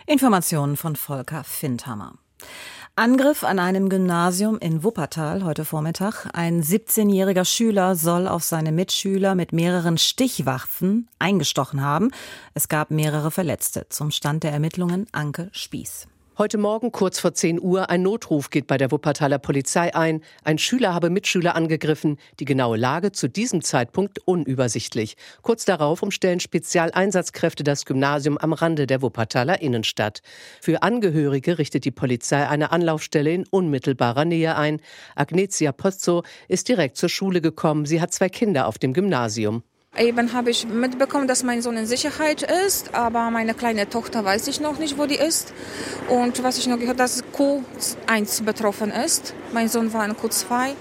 Informationen 0.05 0.77
von 0.77 0.95
Volker 0.95 1.43
Findhammer. 1.43 2.19
Angriff 2.95 3.43
an 3.43 3.59
einem 3.59 3.89
Gymnasium 3.89 4.57
in 4.57 4.83
Wuppertal 4.83 5.43
heute 5.43 5.65
Vormittag. 5.65 6.27
Ein 6.33 6.63
17-jähriger 6.63 7.45
Schüler 7.45 7.95
soll 7.95 8.27
auf 8.27 8.43
seine 8.43 8.71
Mitschüler 8.71 9.35
mit 9.35 9.53
mehreren 9.53 9.99
Stichwaffen 9.99 11.07
eingestochen 11.19 11.81
haben. 11.81 12.09
Es 12.55 12.69
gab 12.69 12.89
mehrere 12.89 13.29
Verletzte. 13.29 13.85
Zum 13.89 14.09
Stand 14.09 14.43
der 14.43 14.51
Ermittlungen 14.51 15.05
Anke 15.11 15.49
Spieß. 15.51 16.07
Heute 16.39 16.59
Morgen 16.59 16.91
kurz 16.91 17.17
vor 17.17 17.33
10 17.33 17.59
Uhr 17.59 17.89
ein 17.89 18.03
Notruf 18.03 18.51
geht 18.51 18.67
bei 18.67 18.77
der 18.77 18.91
Wuppertaler 18.91 19.39
Polizei 19.39 19.95
ein. 19.95 20.21
Ein 20.43 20.59
Schüler 20.59 20.93
habe 20.93 21.09
Mitschüler 21.09 21.55
angegriffen. 21.55 22.17
Die 22.39 22.45
genaue 22.45 22.77
Lage 22.77 23.11
zu 23.11 23.27
diesem 23.27 23.63
Zeitpunkt 23.63 24.19
unübersichtlich. 24.25 25.17
Kurz 25.41 25.65
darauf 25.65 26.03
umstellen 26.03 26.39
Spezialeinsatzkräfte 26.39 27.63
das 27.63 27.85
Gymnasium 27.85 28.37
am 28.37 28.53
Rande 28.53 28.85
der 28.85 29.01
Wuppertaler 29.01 29.63
Innenstadt. 29.63 30.21
Für 30.61 30.83
Angehörige 30.83 31.57
richtet 31.57 31.85
die 31.85 31.91
Polizei 31.91 32.47
eine 32.47 32.71
Anlaufstelle 32.71 33.33
in 33.33 33.47
unmittelbarer 33.49 34.25
Nähe 34.25 34.55
ein. 34.57 34.79
Agnetia 35.15 35.71
Pozzo 35.71 36.21
ist 36.47 36.67
direkt 36.67 36.97
zur 36.97 37.09
Schule 37.09 37.41
gekommen. 37.41 37.87
Sie 37.87 37.99
hat 37.99 38.13
zwei 38.13 38.29
Kinder 38.29 38.67
auf 38.67 38.77
dem 38.77 38.93
Gymnasium. 38.93 39.63
Eben 39.97 40.33
habe 40.33 40.51
ich 40.51 40.67
mitbekommen, 40.67 41.27
dass 41.27 41.43
mein 41.43 41.61
Sohn 41.63 41.75
in 41.75 41.87
Sicherheit 41.87 42.43
ist, 42.43 42.93
aber 42.93 43.31
meine 43.31 43.55
kleine 43.55 43.89
Tochter 43.89 44.23
weiß 44.23 44.47
ich 44.47 44.59
noch 44.59 44.77
nicht, 44.77 44.97
wo 44.97 45.07
die 45.07 45.15
ist. 45.15 45.53
Und 46.07 46.43
was 46.43 46.59
ich 46.59 46.67
noch 46.67 46.77
gehört, 46.77 46.99
dass 46.99 47.23
Q1 47.23 48.43
betroffen 48.43 48.91
ist. 48.91 49.33
Mein 49.53 49.69
Sohn 49.69 49.91
war 49.93 50.05
in 50.05 50.13
Q2. 50.13 50.73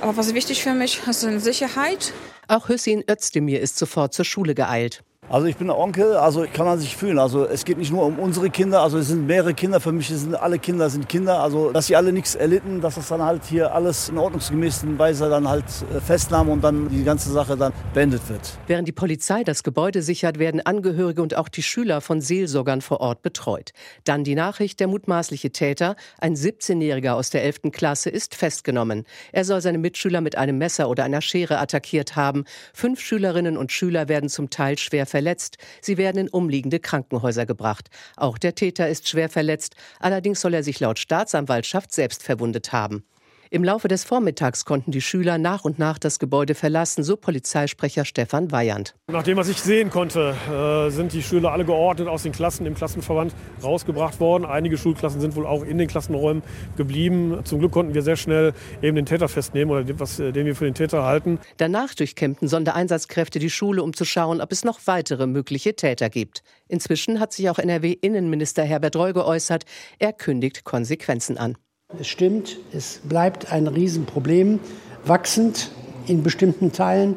Aber 0.00 0.16
was 0.16 0.34
wichtig 0.34 0.62
für 0.62 0.72
mich 0.72 1.00
ist 1.06 1.24
in 1.24 1.40
Sicherheit. 1.40 2.12
Auch 2.46 2.68
Hüssin 2.68 3.04
Özdemir 3.08 3.60
ist 3.60 3.76
sofort 3.76 4.14
zur 4.14 4.24
Schule 4.24 4.54
geeilt. 4.54 5.02
Also 5.32 5.46
ich 5.46 5.56
bin 5.56 5.70
Onkel, 5.70 6.16
also 6.16 6.44
kann 6.52 6.66
man 6.66 6.80
sich 6.80 6.96
fühlen. 6.96 7.20
Also 7.20 7.46
es 7.46 7.64
geht 7.64 7.78
nicht 7.78 7.92
nur 7.92 8.04
um 8.04 8.18
unsere 8.18 8.50
Kinder, 8.50 8.82
also 8.82 8.98
es 8.98 9.06
sind 9.06 9.28
mehrere 9.28 9.54
Kinder. 9.54 9.78
Für 9.78 9.92
mich 9.92 10.08
sind 10.08 10.34
alle 10.34 10.58
Kinder 10.58 10.90
sind 10.90 11.08
Kinder. 11.08 11.38
Also 11.38 11.70
dass 11.70 11.86
sie 11.86 11.94
alle 11.94 12.12
nichts 12.12 12.34
erlitten, 12.34 12.80
dass 12.80 12.96
das 12.96 13.06
dann 13.06 13.22
halt 13.22 13.44
hier 13.44 13.72
alles 13.72 14.08
in 14.08 14.18
ordnungsgemäßen 14.18 14.98
Weise 14.98 15.30
dann 15.30 15.48
halt 15.48 15.66
äh, 15.94 16.00
festnahmen 16.00 16.52
und 16.52 16.64
dann 16.64 16.88
die 16.88 17.04
ganze 17.04 17.30
Sache 17.30 17.56
dann 17.56 17.72
beendet 17.94 18.28
wird. 18.28 18.40
Während 18.66 18.88
die 18.88 18.92
Polizei 18.92 19.44
das 19.44 19.62
Gebäude 19.62 20.02
sichert, 20.02 20.40
werden 20.40 20.66
Angehörige 20.66 21.22
und 21.22 21.36
auch 21.36 21.48
die 21.48 21.62
Schüler 21.62 22.00
von 22.00 22.20
Seelsorgern 22.20 22.80
vor 22.80 23.00
Ort 23.00 23.22
betreut. 23.22 23.70
Dann 24.02 24.24
die 24.24 24.34
Nachricht, 24.34 24.80
der 24.80 24.88
mutmaßliche 24.88 25.52
Täter, 25.52 25.94
ein 26.18 26.34
17-Jähriger 26.34 27.12
aus 27.12 27.30
der 27.30 27.44
11. 27.44 27.70
Klasse, 27.70 28.10
ist 28.10 28.34
festgenommen. 28.34 29.04
Er 29.30 29.44
soll 29.44 29.60
seine 29.60 29.78
Mitschüler 29.78 30.22
mit 30.22 30.36
einem 30.36 30.58
Messer 30.58 30.88
oder 30.88 31.04
einer 31.04 31.20
Schere 31.20 31.60
attackiert 31.60 32.16
haben. 32.16 32.46
Fünf 32.74 32.98
Schülerinnen 33.00 33.56
und 33.56 33.70
Schüler 33.70 34.08
werden 34.08 34.28
zum 34.28 34.50
Teil 34.50 34.76
schwer 34.76 35.06
verletzt 35.06 35.19
verletzt. 35.20 35.58
Sie 35.82 35.98
werden 35.98 36.16
in 36.16 36.28
umliegende 36.30 36.80
Krankenhäuser 36.80 37.44
gebracht. 37.44 37.90
Auch 38.16 38.38
der 38.38 38.54
Täter 38.54 38.88
ist 38.88 39.06
schwer 39.06 39.28
verletzt. 39.28 39.74
Allerdings 39.98 40.40
soll 40.40 40.54
er 40.54 40.62
sich 40.62 40.80
laut 40.80 40.98
Staatsanwaltschaft 40.98 41.92
selbst 41.92 42.22
verwundet 42.22 42.72
haben. 42.72 43.04
Im 43.52 43.64
Laufe 43.64 43.88
des 43.88 44.04
Vormittags 44.04 44.64
konnten 44.64 44.92
die 44.92 45.00
Schüler 45.00 45.36
nach 45.36 45.64
und 45.64 45.76
nach 45.76 45.98
das 45.98 46.20
Gebäude 46.20 46.54
verlassen, 46.54 47.02
so 47.02 47.16
Polizeisprecher 47.16 48.04
Stefan 48.04 48.52
Weyand. 48.52 48.94
Nach 49.10 49.24
dem, 49.24 49.36
was 49.36 49.48
ich 49.48 49.60
sehen 49.60 49.90
konnte, 49.90 50.36
äh, 50.48 50.88
sind 50.90 51.12
die 51.12 51.20
Schüler 51.20 51.50
alle 51.50 51.64
geordnet 51.64 52.06
aus 52.06 52.22
den 52.22 52.30
Klassen 52.30 52.64
im 52.64 52.76
Klassenverband 52.76 53.34
rausgebracht 53.60 54.20
worden. 54.20 54.44
Einige 54.44 54.78
Schulklassen 54.78 55.20
sind 55.20 55.34
wohl 55.34 55.46
auch 55.46 55.64
in 55.64 55.78
den 55.78 55.88
Klassenräumen 55.88 56.44
geblieben. 56.76 57.40
Zum 57.42 57.58
Glück 57.58 57.72
konnten 57.72 57.92
wir 57.92 58.02
sehr 58.02 58.14
schnell 58.14 58.52
eben 58.82 58.94
den 58.94 59.06
Täter 59.06 59.26
festnehmen 59.26 59.72
oder 59.72 59.98
was, 59.98 60.20
äh, 60.20 60.30
den 60.30 60.46
wir 60.46 60.54
für 60.54 60.66
den 60.66 60.74
Täter 60.74 61.02
halten. 61.02 61.40
Danach 61.56 61.92
durchkämmten 61.92 62.46
Sondereinsatzkräfte 62.46 63.40
die 63.40 63.50
Schule, 63.50 63.82
um 63.82 63.94
zu 63.94 64.04
schauen, 64.04 64.40
ob 64.40 64.52
es 64.52 64.62
noch 64.62 64.78
weitere 64.84 65.26
mögliche 65.26 65.74
Täter 65.74 66.08
gibt. 66.08 66.44
Inzwischen 66.68 67.18
hat 67.18 67.32
sich 67.32 67.50
auch 67.50 67.58
NRW-Innenminister 67.58 68.62
Herbert 68.62 68.94
Reul 68.94 69.12
geäußert. 69.12 69.64
Er 69.98 70.12
kündigt 70.12 70.62
Konsequenzen 70.62 71.36
an. 71.36 71.56
Es 71.98 72.06
stimmt, 72.06 72.58
es 72.72 73.00
bleibt 73.02 73.52
ein 73.52 73.66
Riesenproblem, 73.66 74.60
wachsend 75.04 75.70
in 76.06 76.22
bestimmten 76.22 76.70
Teilen, 76.70 77.16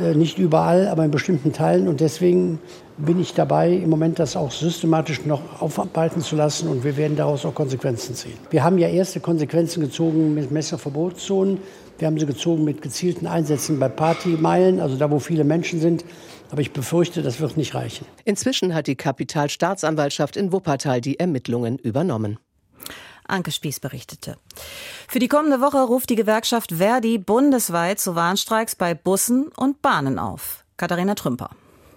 äh, 0.00 0.14
nicht 0.14 0.38
überall, 0.38 0.88
aber 0.88 1.04
in 1.04 1.10
bestimmten 1.10 1.52
Teilen. 1.52 1.86
Und 1.86 2.00
deswegen 2.00 2.58
bin 2.96 3.20
ich 3.20 3.34
dabei, 3.34 3.72
im 3.72 3.90
Moment 3.90 4.18
das 4.18 4.34
auch 4.34 4.50
systematisch 4.50 5.26
noch 5.26 5.60
aufarbeiten 5.60 6.22
zu 6.22 6.34
lassen 6.34 6.68
und 6.68 6.82
wir 6.82 6.96
werden 6.96 7.16
daraus 7.16 7.44
auch 7.44 7.54
Konsequenzen 7.54 8.14
ziehen. 8.14 8.38
Wir 8.48 8.64
haben 8.64 8.78
ja 8.78 8.88
erste 8.88 9.20
Konsequenzen 9.20 9.82
gezogen 9.82 10.32
mit 10.32 10.50
Messerverbotszonen. 10.50 11.58
Wir 11.98 12.06
haben 12.06 12.18
sie 12.18 12.26
gezogen 12.26 12.64
mit 12.64 12.80
gezielten 12.80 13.26
Einsätzen 13.26 13.78
bei 13.78 13.88
Partymeilen, 13.88 14.80
also 14.80 14.96
da, 14.96 15.10
wo 15.10 15.18
viele 15.18 15.44
Menschen 15.44 15.78
sind. 15.78 16.06
Aber 16.50 16.62
ich 16.62 16.72
befürchte, 16.72 17.22
das 17.22 17.40
wird 17.40 17.58
nicht 17.58 17.74
reichen. 17.74 18.06
Inzwischen 18.24 18.74
hat 18.74 18.86
die 18.86 18.96
Kapitalstaatsanwaltschaft 18.96 20.36
in 20.36 20.52
Wuppertal 20.52 21.02
die 21.02 21.20
Ermittlungen 21.20 21.78
übernommen. 21.78 22.38
Anke 23.28 23.50
Spieß 23.50 23.80
berichtete. 23.80 24.38
Für 25.08 25.18
die 25.18 25.28
kommende 25.28 25.60
Woche 25.60 25.82
ruft 25.82 26.10
die 26.10 26.16
Gewerkschaft 26.16 26.72
Verdi 26.72 27.18
bundesweit 27.18 28.00
zu 28.00 28.14
Warnstreiks 28.14 28.74
bei 28.74 28.94
Bussen 28.94 29.48
und 29.56 29.82
Bahnen 29.82 30.18
auf. 30.18 30.64
Katharina 30.76 31.14
Trümper. 31.14 31.50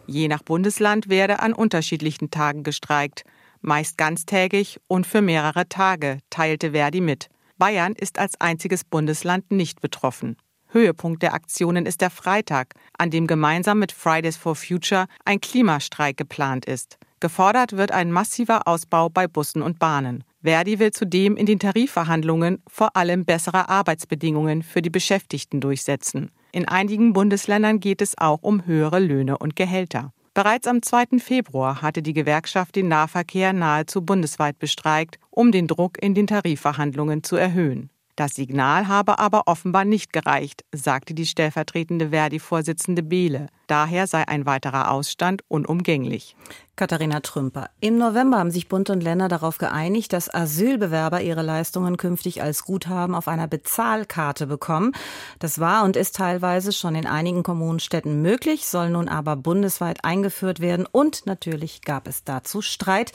Je 0.08 0.28
nach 0.28 0.42
Bundesland 0.42 1.10
werde 1.10 1.40
an 1.40 1.54
unterschiedlichen 1.54 2.32
Tagen 2.32 2.64
gestreikt, 2.64 3.24
meist 3.62 3.98
ganztägig 3.98 4.80
und 4.88 5.06
für 5.06 5.22
mehrere 5.22 5.70
Tage, 5.70 6.20
teilte 6.30 6.72
Verdi 6.72 7.02
mit. 7.02 7.30
Bayern 7.58 7.94
ist 7.94 8.18
als 8.18 8.40
einziges 8.40 8.84
Bundesland 8.84 9.52
nicht 9.52 9.82
betroffen. 9.82 10.38
Höhepunkt 10.70 11.24
der 11.24 11.34
Aktionen 11.34 11.86
ist 11.86 12.02
der 12.02 12.10
Freitag, 12.10 12.76
an 12.98 13.10
dem 13.10 13.28
gemeinsam 13.28 13.80
mit 13.80 13.92
Fridays 13.92 14.38
for 14.38 14.56
Future 14.56 15.08
ein 15.26 15.42
Klimastreik 15.42 16.16
geplant 16.16 16.66
ist. 16.66 16.98
Gefordert 17.20 17.76
wird 17.76 17.92
ein 17.92 18.12
massiver 18.12 18.68
Ausbau 18.68 19.10
bei 19.10 19.28
Bussen 19.28 19.62
und 19.62 19.80
Bahnen. 19.80 20.24
Verdi 20.42 20.80
will 20.80 20.92
zudem 20.92 21.36
in 21.36 21.46
den 21.46 21.60
Tarifverhandlungen 21.60 22.62
vor 22.68 22.96
allem 22.96 23.26
bessere 23.26 23.68
Arbeitsbedingungen 23.68 24.64
für 24.64 24.82
die 24.82 24.90
Beschäftigten 24.90 25.60
durchsetzen. 25.60 26.32
In 26.52 26.68
einigen 26.68 27.14
Bundesländern 27.14 27.80
geht 27.80 28.02
es 28.02 28.18
auch 28.18 28.42
um 28.42 28.66
höhere 28.66 29.00
Löhne 29.00 29.38
und 29.38 29.56
Gehälter. 29.56 30.14
Bereits 30.34 30.68
am 30.68 30.82
2. 30.82 31.20
Februar 31.20 31.82
hatte 31.82 32.02
die 32.02 32.14
Gewerkschaft 32.14 32.78
den 32.78 32.88
Nahverkehr 32.88 33.52
nahezu 33.52 34.02
bundesweit 34.02 34.58
bestreikt, 34.58 35.20
um 35.30 35.52
den 35.52 35.68
Druck 35.68 36.02
in 36.02 36.14
den 36.14 36.28
Tarifverhandlungen 36.28 37.24
zu 37.24 37.36
erhöhen. 37.36 37.90
Das 38.20 38.36
Signal 38.36 38.90
habe 38.90 39.18
aber 39.18 39.44
offenbar 39.46 39.86
nicht 39.86 40.12
gereicht, 40.12 40.66
sagte 40.76 41.14
die 41.14 41.26
stellvertretende 41.26 42.10
Verdi-Vorsitzende 42.10 43.02
Behle. 43.02 43.48
Daher 43.68 44.08
sei 44.08 44.28
ein 44.28 44.46
weiterer 44.46 44.92
Ausstand 44.92 45.42
unumgänglich. 45.48 46.36
Katharina 46.76 47.22
Trümper. 47.22 47.70
Im 47.80 47.98
November 47.98 48.40
haben 48.40 48.52
sich 48.52 48.68
Bund 48.68 48.90
und 48.90 49.02
Länder 49.02 49.30
darauf 49.30 49.58
geeinigt, 49.58 50.12
dass 50.12 50.34
Asylbewerber 50.34 51.22
ihre 51.22 51.44
Leistungen 51.44 51.96
künftig 51.96 52.44
als 52.44 52.66
Guthaben 52.66 53.16
auf 53.16 53.30
einer 53.30 53.48
Bezahlkarte 53.48 54.48
bekommen. 54.48 54.92
Das 55.40 55.60
war 55.60 55.86
und 55.86 55.96
ist 55.96 56.18
teilweise 56.18 56.74
schon 56.74 56.96
in 56.96 57.08
einigen 57.08 57.44
Kommunenstädten 57.44 58.22
möglich, 58.22 58.66
soll 58.68 58.90
nun 58.90 59.08
aber 59.08 59.38
bundesweit 59.38 60.04
eingeführt 60.04 60.60
werden. 60.60 60.86
Und 60.92 61.26
natürlich 61.26 61.84
gab 61.84 62.06
es 62.06 62.26
dazu 62.26 62.62
Streit. 62.62 63.14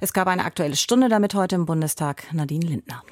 Es 0.00 0.14
gab 0.14 0.26
eine 0.26 0.46
aktuelle 0.46 0.76
Stunde 0.76 1.10
damit 1.10 1.34
heute 1.34 1.54
im 1.54 1.66
Bundestag. 1.66 2.32
Nadine 2.32 2.64
Lindner. 2.64 3.02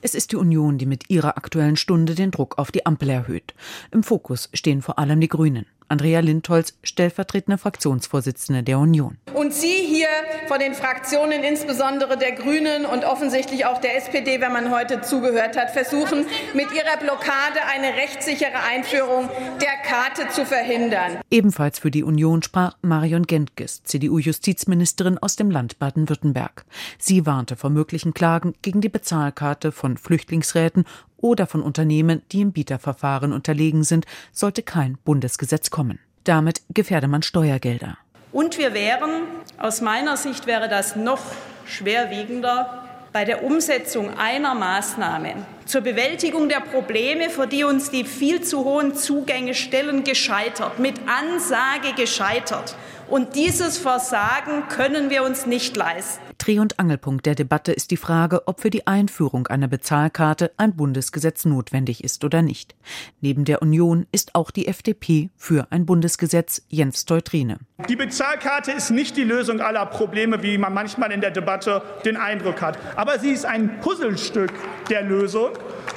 Es 0.00 0.14
ist 0.14 0.30
die 0.30 0.36
Union, 0.36 0.78
die 0.78 0.86
mit 0.86 1.10
ihrer 1.10 1.36
aktuellen 1.36 1.76
Stunde 1.76 2.14
den 2.14 2.30
Druck 2.30 2.56
auf 2.58 2.70
die 2.70 2.86
Ampel 2.86 3.10
erhöht. 3.10 3.54
Im 3.90 4.04
Fokus 4.04 4.48
stehen 4.52 4.80
vor 4.80 4.98
allem 4.98 5.20
die 5.20 5.28
Grünen. 5.28 5.66
Andrea 5.88 6.20
Lindholz, 6.20 6.74
stellvertretende 6.82 7.58
Fraktionsvorsitzende 7.58 8.62
der 8.62 8.78
Union. 8.78 9.18
Und 9.34 9.54
Sie 9.54 9.86
hier 9.86 10.08
von 10.46 10.58
den 10.58 10.74
Fraktionen, 10.74 11.42
insbesondere 11.42 12.18
der 12.18 12.32
Grünen 12.32 12.84
und 12.84 13.04
offensichtlich 13.04 13.66
auch 13.66 13.80
der 13.80 13.96
SPD, 13.96 14.40
wenn 14.40 14.52
man 14.52 14.70
heute 14.70 15.00
zugehört 15.00 15.56
hat, 15.56 15.70
versuchen 15.70 16.26
mit 16.54 16.66
ihrer 16.72 16.96
Blockade 16.98 17.64
eine 17.72 17.96
rechtssichere 17.96 18.62
Einführung 18.68 19.28
der 19.60 19.76
Karte 19.88 20.28
zu 20.28 20.44
verhindern. 20.44 21.18
Ebenfalls 21.30 21.78
für 21.78 21.90
die 21.90 22.02
Union 22.02 22.42
sprach 22.42 22.76
Marion 22.82 23.26
Gentges, 23.26 23.82
CDU-Justizministerin 23.84 25.18
aus 25.18 25.36
dem 25.36 25.50
Land 25.50 25.78
Baden-Württemberg. 25.78 26.64
Sie 26.98 27.26
warnte 27.26 27.56
vor 27.56 27.70
möglichen 27.70 28.14
Klagen 28.14 28.54
gegen 28.62 28.80
die 28.80 28.88
Bezahlkarte 28.88 29.72
von 29.72 29.96
Flüchtlingsräten 29.96 30.84
oder 31.18 31.46
von 31.46 31.62
Unternehmen, 31.62 32.22
die 32.32 32.40
im 32.40 32.52
Bieterverfahren 32.52 33.32
unterlegen 33.32 33.84
sind, 33.84 34.06
sollte 34.32 34.62
kein 34.62 34.98
Bundesgesetz 35.04 35.70
kommen. 35.70 35.98
Damit 36.24 36.62
gefährde 36.72 37.08
man 37.08 37.22
Steuergelder. 37.22 37.98
Und 38.32 38.58
wir 38.58 38.74
wären, 38.74 39.22
aus 39.58 39.80
meiner 39.80 40.16
Sicht 40.16 40.46
wäre 40.46 40.68
das 40.68 40.96
noch 40.96 41.22
schwerwiegender, 41.66 42.84
bei 43.12 43.24
der 43.24 43.42
Umsetzung 43.42 44.16
einer 44.18 44.54
Maßnahme 44.54 45.34
zur 45.64 45.80
Bewältigung 45.80 46.48
der 46.48 46.60
Probleme, 46.60 47.30
für 47.30 47.46
die 47.46 47.64
uns 47.64 47.90
die 47.90 48.04
viel 48.04 48.42
zu 48.42 48.64
hohen 48.64 48.94
Zugänge 48.94 49.54
stellen, 49.54 50.04
gescheitert, 50.04 50.78
mit 50.78 50.96
Ansage 51.06 51.94
gescheitert. 51.96 52.76
Und 53.08 53.34
dieses 53.34 53.78
Versagen 53.78 54.68
können 54.68 55.08
wir 55.10 55.22
uns 55.22 55.46
nicht 55.46 55.76
leisten. 55.76 56.27
Dreh- 56.38 56.60
und 56.60 56.78
Angelpunkt 56.78 57.26
der 57.26 57.34
Debatte 57.34 57.72
ist 57.72 57.90
die 57.90 57.96
Frage, 57.96 58.46
ob 58.46 58.60
für 58.60 58.70
die 58.70 58.86
Einführung 58.86 59.48
einer 59.48 59.66
Bezahlkarte 59.66 60.52
ein 60.56 60.76
Bundesgesetz 60.76 61.44
notwendig 61.44 62.04
ist 62.04 62.24
oder 62.24 62.42
nicht. 62.42 62.76
Neben 63.20 63.44
der 63.44 63.60
Union 63.60 64.06
ist 64.12 64.36
auch 64.36 64.52
die 64.52 64.68
FDP 64.68 65.30
für 65.36 65.66
ein 65.70 65.84
Bundesgesetz 65.84 66.62
Jens 66.68 67.04
Teutrine. 67.04 67.58
Die 67.88 67.96
Bezahlkarte 67.96 68.70
ist 68.70 68.90
nicht 68.90 69.16
die 69.16 69.24
Lösung 69.24 69.60
aller 69.60 69.84
Probleme, 69.86 70.42
wie 70.42 70.58
man 70.58 70.72
manchmal 70.72 71.10
in 71.10 71.20
der 71.20 71.32
Debatte 71.32 71.82
den 72.04 72.16
Eindruck 72.16 72.62
hat. 72.62 72.78
Aber 72.96 73.18
sie 73.18 73.30
ist 73.30 73.44
ein 73.44 73.80
Puzzlestück 73.80 74.52
der 74.88 75.02
Lösung. 75.02 75.50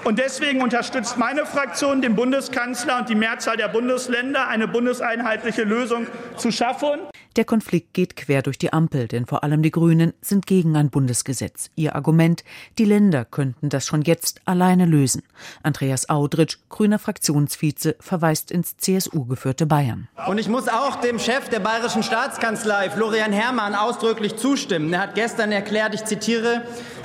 Und 0.04 0.18
deswegen 0.18 0.62
unterstützt 0.62 1.18
meine 1.18 1.46
Fraktion 1.46 2.02
den 2.02 2.16
Bundeskanzler 2.16 3.00
und 3.00 3.10
die 3.10 3.16
Mehrzahl 3.16 3.58
der 3.58 3.68
Bundesländer, 3.68 4.48
eine 4.48 4.68
bundeseinheitliche 4.68 5.64
Lösung 5.64 6.08
zu 6.38 6.52
schaffen. 6.52 7.00
Der 7.38 7.46
Konflikt 7.46 7.94
geht 7.94 8.18
quer 8.18 8.42
durch 8.42 8.58
die 8.58 8.74
Ampel, 8.74 9.08
denn 9.08 9.26
vor 9.26 9.46
allem 9.46 9.64
die 9.64 9.72
Grünen 9.72 10.12
sind 10.20 10.46
gegen 10.48 10.76
ein 10.76 10.90
Bundesgesetz. 10.90 11.70
Ihr 11.76 11.96
Argument, 11.96 12.44
die 12.78 12.84
Länder 12.84 13.24
könnten 13.24 13.70
das 13.70 13.86
schon 13.86 14.02
jetzt 14.02 14.42
alleine 14.44 14.86
lösen. 14.86 15.24
Andreas 15.64 16.10
Audritsch, 16.10 16.58
grüner 16.68 17.00
Fraktionsvize, 17.00 17.96
verweist 18.02 18.52
ins 18.52 18.76
CSU-geführte 18.76 19.66
Bayern. 19.66 20.10
Und 20.28 20.40
ich 20.40 20.50
muss 20.50 20.68
auch 20.68 20.98
dem 20.98 21.20
Chef 21.20 21.48
der 21.48 21.62
bayerischen 21.62 22.04
Staatskanzlei, 22.04 22.90
Florian 22.90 23.32
Herrmann, 23.32 23.76
ausdrücklich 23.76 24.36
zustimmen. 24.36 24.92
Er 24.92 25.00
hat 25.00 25.16
gestern 25.16 25.54
erklärt, 25.54 25.96
ich 25.96 26.04
zitiere, 26.04 26.64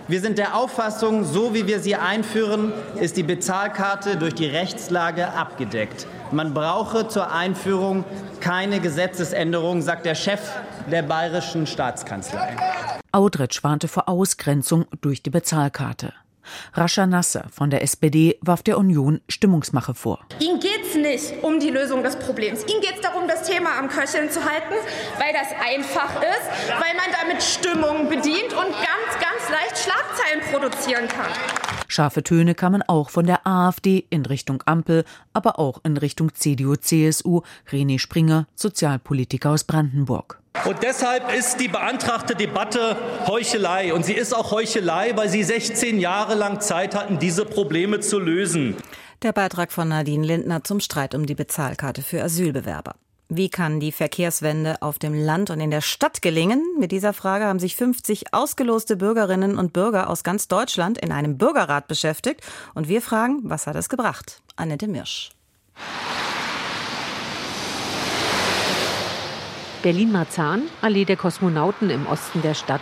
wir 0.09 0.21
sind 0.21 0.39
der 0.39 0.57
Auffassung, 0.57 1.25
so 1.25 1.55
wie 1.55 1.69
wir 1.69 1.79
sie 1.79 1.95
einführen, 1.95 2.73
ist 3.01 3.17
die 3.17 3.23
Bezahlkarte 3.23 4.17
durch 4.17 4.35
die 4.35 4.47
Rechtslage 4.47 5.29
abgedeckt. 5.29 6.09
Man 6.33 6.55
brauche 6.55 7.09
zur 7.09 7.31
Einführung 7.31 8.05
keine 8.41 8.81
Gesetzesänderung, 8.81 9.83
sagt 9.83 10.07
der 10.07 10.15
Chef 10.15 10.41
der 10.91 11.03
bayerischen 11.03 11.67
Staatskanzlei. 11.67 12.57
Audretsch 13.13 13.63
warnte 13.63 13.89
vor 13.89 14.09
Ausgrenzung 14.09 14.87
durch 15.01 15.23
die 15.23 15.31
Bezahlkarte. 15.31 16.13
Rascha 16.75 17.07
Nasser 17.07 17.47
von 17.51 17.71
der 17.71 17.83
SPD 17.83 18.39
warf 18.41 18.63
der 18.63 18.79
Union 18.79 19.21
Stimmungsmache 19.29 19.95
vor. 19.95 20.21
Ihnen 20.39 20.61
geht 20.61 20.83
es 20.89 20.95
nicht 20.95 21.43
um 21.43 21.59
die 21.61 21.71
Lösung 21.71 22.03
des 22.03 22.17
Problems. 22.17 22.65
Ihnen 22.67 22.81
geht 22.81 22.95
es 22.97 23.01
darum, 23.01 23.27
das 23.27 23.43
Thema 23.43 23.79
am 23.79 23.89
Köcheln 23.89 24.31
zu 24.31 24.45
halten, 24.45 24.75
weil 25.19 25.33
das 25.33 25.49
einfach 25.65 26.23
ist, 26.23 26.73
weil 26.81 26.95
man 26.95 27.11
damit 27.21 27.43
Stimmung 27.43 28.09
bedient 28.09 28.53
und 28.53 28.73
Schlagzeilen 29.77 30.41
produzieren 30.51 31.09
kann. 31.09 31.31
Scharfe 31.89 32.23
Töne 32.23 32.55
kamen 32.55 32.83
auch 32.83 33.11
von 33.11 33.27
der 33.27 33.47
AfD 33.47 34.07
in 34.11 34.27
Richtung 34.27 34.63
Ampel, 34.67 35.05
aber 35.33 35.59
auch 35.59 35.81
in 35.85 35.97
Richtung 35.97 36.35
CDU-CSU. 36.35 37.43
René 37.71 37.99
Springer, 37.99 38.47
Sozialpolitiker 38.55 39.51
aus 39.51 39.65
Brandenburg. 39.65 40.41
Und 40.65 40.83
deshalb 40.83 41.33
ist 41.33 41.61
die 41.61 41.69
beantragte 41.69 42.35
Debatte 42.35 42.97
Heuchelei. 43.27 43.93
Und 43.93 44.05
sie 44.05 44.15
ist 44.15 44.35
auch 44.35 44.51
Heuchelei, 44.51 45.17
weil 45.17 45.29
Sie 45.29 45.45
16 45.45 46.01
Jahre 46.01 46.35
lang 46.35 46.61
Zeit 46.61 46.95
hatten, 46.95 47.19
diese 47.19 47.45
Probleme 47.45 48.01
zu 48.01 48.19
lösen. 48.19 48.77
Der 49.23 49.33
Beitrag 49.33 49.73
von 49.73 49.89
Nadine 49.89 50.27
Lindner 50.27 50.65
zum 50.65 50.81
Streit 50.81 51.15
um 51.15 51.27
die 51.27 51.35
Bezahlkarte 51.35 52.03
für 52.03 52.23
Asylbewerber. 52.23 52.97
Wie 53.29 53.49
kann 53.49 53.81
die 53.81 53.91
Verkehrswende 53.91 54.81
auf 54.83 55.01
dem 55.01 55.13
Land 55.13 55.51
und 55.51 55.59
in 55.59 55.73
der 55.73 55.81
Stadt 55.81 56.23
gelingen? 56.23 56.63
Mit 56.79 56.93
dieser 56.93 57.13
Frage 57.13 57.47
haben 57.47 57.59
sich 57.59 57.75
50 57.75 58.33
ausgeloste 58.33 58.97
Bürgerinnen 58.97 59.59
und 59.59 59.73
Bürger 59.73 60.09
aus 60.09 60.23
ganz 60.23 60.47
Deutschland 60.47 60.97
in 60.99 61.11
einem 61.11 61.37
Bürgerrat 61.37 61.89
beschäftigt. 61.89 62.43
Und 62.75 62.89
wir 62.89 63.03
fragen, 63.03 63.41
was 63.43 63.67
hat 63.67 63.75
es 63.75 63.89
gebracht? 63.89 64.43
Annette 64.55 64.87
Mirsch. 64.87 65.31
Berlin-Marzahn, 69.83 70.63
Allee 70.81 71.05
der 71.05 71.17
Kosmonauten 71.17 71.91
im 71.91 72.07
Osten 72.07 72.43
der 72.43 72.55
Stadt. 72.55 72.81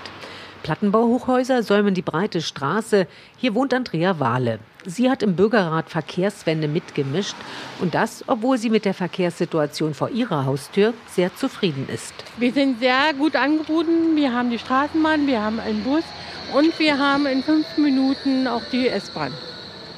Plattenbauhochhäuser 0.64 1.62
säumen 1.62 1.92
die 1.92 2.02
breite 2.02 2.40
Straße. 2.40 3.06
Hier 3.36 3.54
wohnt 3.54 3.74
Andrea 3.74 4.18
Wahle. 4.18 4.58
Sie 4.86 5.10
hat 5.10 5.22
im 5.22 5.36
Bürgerrat 5.36 5.90
Verkehrswende 5.90 6.68
mitgemischt 6.68 7.36
und 7.80 7.94
das, 7.94 8.24
obwohl 8.26 8.56
sie 8.56 8.70
mit 8.70 8.86
der 8.86 8.94
Verkehrssituation 8.94 9.92
vor 9.92 10.08
ihrer 10.08 10.46
Haustür 10.46 10.94
sehr 11.06 11.36
zufrieden 11.36 11.86
ist. 11.92 12.14
Wir 12.38 12.52
sind 12.52 12.80
sehr 12.80 13.12
gut 13.16 13.36
angeboten. 13.36 14.16
Wir 14.16 14.32
haben 14.32 14.50
die 14.50 14.58
Straßenbahn, 14.58 15.26
wir 15.26 15.42
haben 15.42 15.60
einen 15.60 15.84
Bus 15.84 16.04
und 16.54 16.78
wir 16.78 16.98
haben 16.98 17.26
in 17.26 17.42
fünf 17.42 17.66
Minuten 17.76 18.48
auch 18.48 18.62
die 18.72 18.88
S-Bahn. 18.88 19.32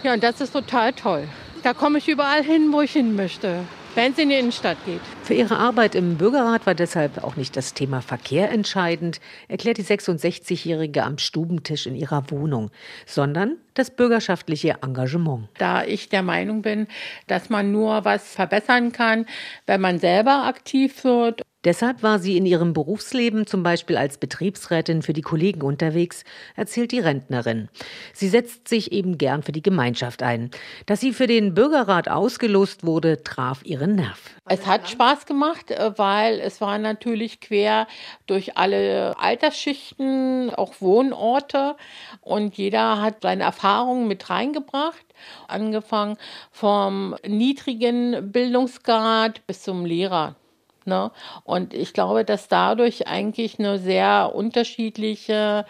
Ja, 0.03 0.15
und 0.15 0.23
das 0.25 0.41
ist 0.41 0.53
total 0.53 0.93
toll. 0.93 1.29
Da 1.63 1.75
komme 1.75 1.99
ich 1.99 2.09
überall 2.09 2.43
hin, 2.43 2.73
wo 2.73 2.81
ich 2.81 2.93
hin 2.93 3.15
möchte 3.15 3.65
wenn 3.97 4.13
es 4.13 4.19
in 4.19 4.29
die 4.29 4.37
Innenstadt 4.37 4.77
geht. 4.85 5.01
Für 5.23 5.33
ihre 5.33 5.57
Arbeit 5.57 5.95
im 5.95 6.19
Bürgerrat 6.19 6.67
war 6.67 6.75
deshalb 6.75 7.25
auch 7.25 7.37
nicht 7.37 7.57
das 7.57 7.73
Thema 7.73 8.03
Verkehr 8.03 8.51
entscheidend, 8.51 9.21
erklärt 9.49 9.79
die 9.79 9.85
66-Jährige 9.85 11.03
am 11.03 11.17
Stubentisch 11.17 11.87
in 11.87 11.97
ihrer 11.97 12.31
Wohnung, 12.31 12.71
sondern 13.07 13.57
das 13.73 13.91
bürgerschaftliche 13.91 14.77
Engagement. 14.83 15.49
Da 15.57 15.83
ich 15.83 16.11
der 16.11 16.23
Meinung 16.23 16.61
bin, 16.61 16.87
dass 17.27 17.49
man 17.49 17.73
nur 17.73 18.05
was 18.05 18.35
verbessern 18.35 18.93
kann, 18.93 19.25
wenn 19.67 19.81
man 19.81 19.99
selber 19.99 20.45
aktiv 20.45 21.03
wird 21.03 21.43
Deshalb 21.67 22.05
war 22.05 22.21
sie 22.21 22.37
in 22.37 22.47
ihrem 22.47 22.73
Berufsleben 22.73 23.45
zum 23.45 23.65
Beispiel 23.65 23.97
als 23.97 24.19
Betriebsrätin 24.19 25.03
für 25.03 25.13
die 25.13 25.21
Kollegen 25.21 25.63
unterwegs, 25.63 26.23
erzählt 26.55 26.93
die 26.93 27.01
Rentnerin. 27.01 27.69
Sie 28.13 28.29
setzt 28.29 28.69
sich 28.69 28.93
eben 28.93 29.19
gern 29.19 29.43
für 29.43 29.51
die 29.51 29.63
Gemeinschaft 29.63 30.23
ein. 30.23 30.53
Dass 30.87 31.01
sie 31.01 31.13
für 31.13 31.27
den 31.27 31.55
Bürgerrat 31.55 32.09
ausgelost 32.09 32.87
wurde, 32.87 33.25
traf 33.25 33.65
ihren 33.65 33.97
Nerv. 33.97 34.37
Es 34.49 34.65
hat 34.65 34.89
Spaß 34.89 35.27
gemacht, 35.27 35.73
äh, 35.73 35.99
weil 35.99 36.39
es 36.39 36.61
war 36.61 36.79
natürlich 36.79 37.41
quer 37.41 37.89
durch 38.29 38.57
alle 38.57 39.19
Altersschichten, 39.19 40.55
auch 40.55 40.75
Wohnorte 40.81 41.75
und 42.21 42.57
jeder 42.57 43.03
hat 43.03 43.23
seine 43.23 43.43
Erfahrungen 43.43 44.07
mit 44.07 44.31
reingebracht 44.31 45.05
angefangen 45.49 46.17
vom 46.53 47.17
niedrigen 47.27 48.31
Bildungsgrad 48.31 49.45
bis 49.49 49.63
zum 49.63 49.85
Lehrer. 49.85 50.37
Ne? 50.87 51.11
Und 51.45 51.75
ich 51.75 51.93
glaube, 51.93 52.25
dass 52.25 52.49
dadurch 52.49 53.07
eigentlich 53.07 53.59
eine 53.59 53.79
sehr 53.79 54.33
unterschiedliche 54.35 55.67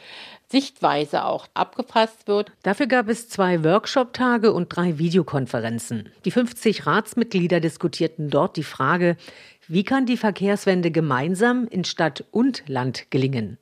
Sichtweise 0.49 1.25
auch 1.25 1.47
abgefasst 1.55 2.29
wird. 2.29 2.53
Dafür 2.63 2.87
gab 2.87 3.09
es 3.09 3.29
zwei 3.29 3.65
Workshop-Tage 3.65 4.53
und 4.53 4.69
drei 4.69 4.99
Videokonferenzen. 4.99 6.11
Die 6.25 6.31
50 6.31 6.87
Ratsmitglieder 6.87 7.61
diskutierten 7.61 8.31
dort 8.31 8.57
die 8.57 8.63
Frage, 8.63 9.17
wie 9.69 9.83
kann 9.83 10.07
die 10.07 10.17
Verkehrswende 10.17 10.93
gemeinsam 10.93 11.67
in 11.69 11.85
Stadt 11.85 12.25
und 12.31 12.63
Land 12.69 13.11
gelingen? 13.11 13.59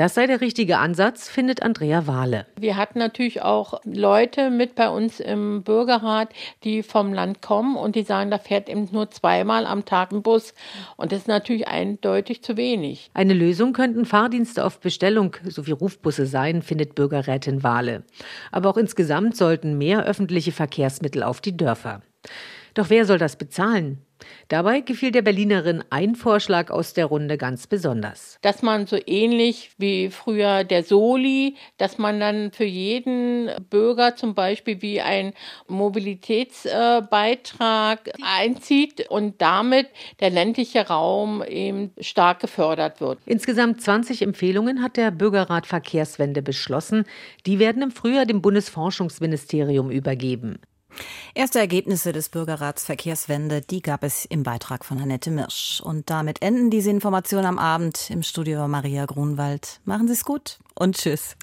Das 0.00 0.14
sei 0.14 0.26
der 0.26 0.40
richtige 0.40 0.78
Ansatz, 0.78 1.28
findet 1.28 1.62
Andrea 1.62 2.06
Wahle. 2.06 2.46
Wir 2.58 2.78
hatten 2.78 2.98
natürlich 2.98 3.42
auch 3.42 3.82
Leute 3.84 4.48
mit 4.48 4.74
bei 4.74 4.88
uns 4.88 5.20
im 5.20 5.62
Bürgerrat, 5.62 6.30
die 6.64 6.82
vom 6.82 7.12
Land 7.12 7.42
kommen 7.42 7.76
und 7.76 7.96
die 7.96 8.02
sagen, 8.04 8.30
da 8.30 8.38
fährt 8.38 8.70
eben 8.70 8.88
nur 8.92 9.10
zweimal 9.10 9.66
am 9.66 9.84
Tag 9.84 10.12
ein 10.12 10.22
Bus. 10.22 10.54
Und 10.96 11.12
das 11.12 11.18
ist 11.18 11.28
natürlich 11.28 11.68
eindeutig 11.68 12.42
zu 12.42 12.56
wenig. 12.56 13.10
Eine 13.12 13.34
Lösung 13.34 13.74
könnten 13.74 14.06
Fahrdienste 14.06 14.64
auf 14.64 14.80
Bestellung 14.80 15.36
sowie 15.44 15.72
Rufbusse 15.72 16.24
sein, 16.24 16.62
findet 16.62 16.94
Bürgerrätin 16.94 17.62
Wahle. 17.62 18.02
Aber 18.52 18.70
auch 18.70 18.78
insgesamt 18.78 19.36
sollten 19.36 19.76
mehr 19.76 20.04
öffentliche 20.06 20.52
Verkehrsmittel 20.52 21.22
auf 21.22 21.42
die 21.42 21.58
Dörfer. 21.58 22.00
Doch 22.74 22.90
wer 22.90 23.04
soll 23.04 23.18
das 23.18 23.36
bezahlen? 23.36 24.04
Dabei 24.48 24.80
gefiel 24.80 25.12
der 25.12 25.22
Berlinerin 25.22 25.82
ein 25.90 26.14
Vorschlag 26.14 26.70
aus 26.70 26.94
der 26.94 27.06
Runde 27.06 27.38
ganz 27.38 27.66
besonders. 27.66 28.38
Dass 28.42 28.62
man 28.62 28.86
so 28.86 28.98
ähnlich 29.06 29.70
wie 29.78 30.10
früher 30.10 30.62
der 30.64 30.82
Soli, 30.82 31.56
dass 31.78 31.96
man 31.98 32.20
dann 32.20 32.52
für 32.52 32.64
jeden 32.64 33.50
Bürger 33.70 34.16
zum 34.16 34.34
Beispiel 34.34 34.82
wie 34.82 35.00
ein 35.00 35.32
Mobilitätsbeitrag 35.68 38.10
einzieht 38.22 39.08
und 39.08 39.40
damit 39.40 39.88
der 40.20 40.30
ländliche 40.30 40.88
Raum 40.88 41.42
eben 41.42 41.92
stark 42.00 42.40
gefördert 42.40 43.00
wird. 43.00 43.18
Insgesamt 43.26 43.80
20 43.80 44.22
Empfehlungen 44.22 44.82
hat 44.82 44.96
der 44.96 45.10
Bürgerrat 45.10 45.66
Verkehrswende 45.66 46.42
beschlossen. 46.42 47.04
Die 47.46 47.58
werden 47.58 47.82
im 47.82 47.90
Frühjahr 47.90 48.26
dem 48.26 48.42
Bundesforschungsministerium 48.42 49.90
übergeben. 49.90 50.60
Erste 51.34 51.58
Ergebnisse 51.58 52.12
des 52.12 52.28
Bürgerrats 52.28 52.84
Verkehrswende, 52.84 53.60
die 53.60 53.82
gab 53.82 54.04
es 54.04 54.24
im 54.24 54.42
Beitrag 54.42 54.84
von 54.84 55.00
Annette 55.00 55.30
Mirsch. 55.30 55.80
Und 55.80 56.10
damit 56.10 56.42
enden 56.42 56.70
diese 56.70 56.90
Informationen 56.90 57.46
am 57.46 57.58
Abend. 57.58 58.10
Im 58.10 58.22
Studio 58.22 58.66
Maria 58.68 59.06
Grunwald. 59.06 59.80
Machen 59.84 60.06
Sie 60.06 60.14
es 60.14 60.24
gut 60.24 60.58
und 60.74 60.96
tschüss. 60.96 61.36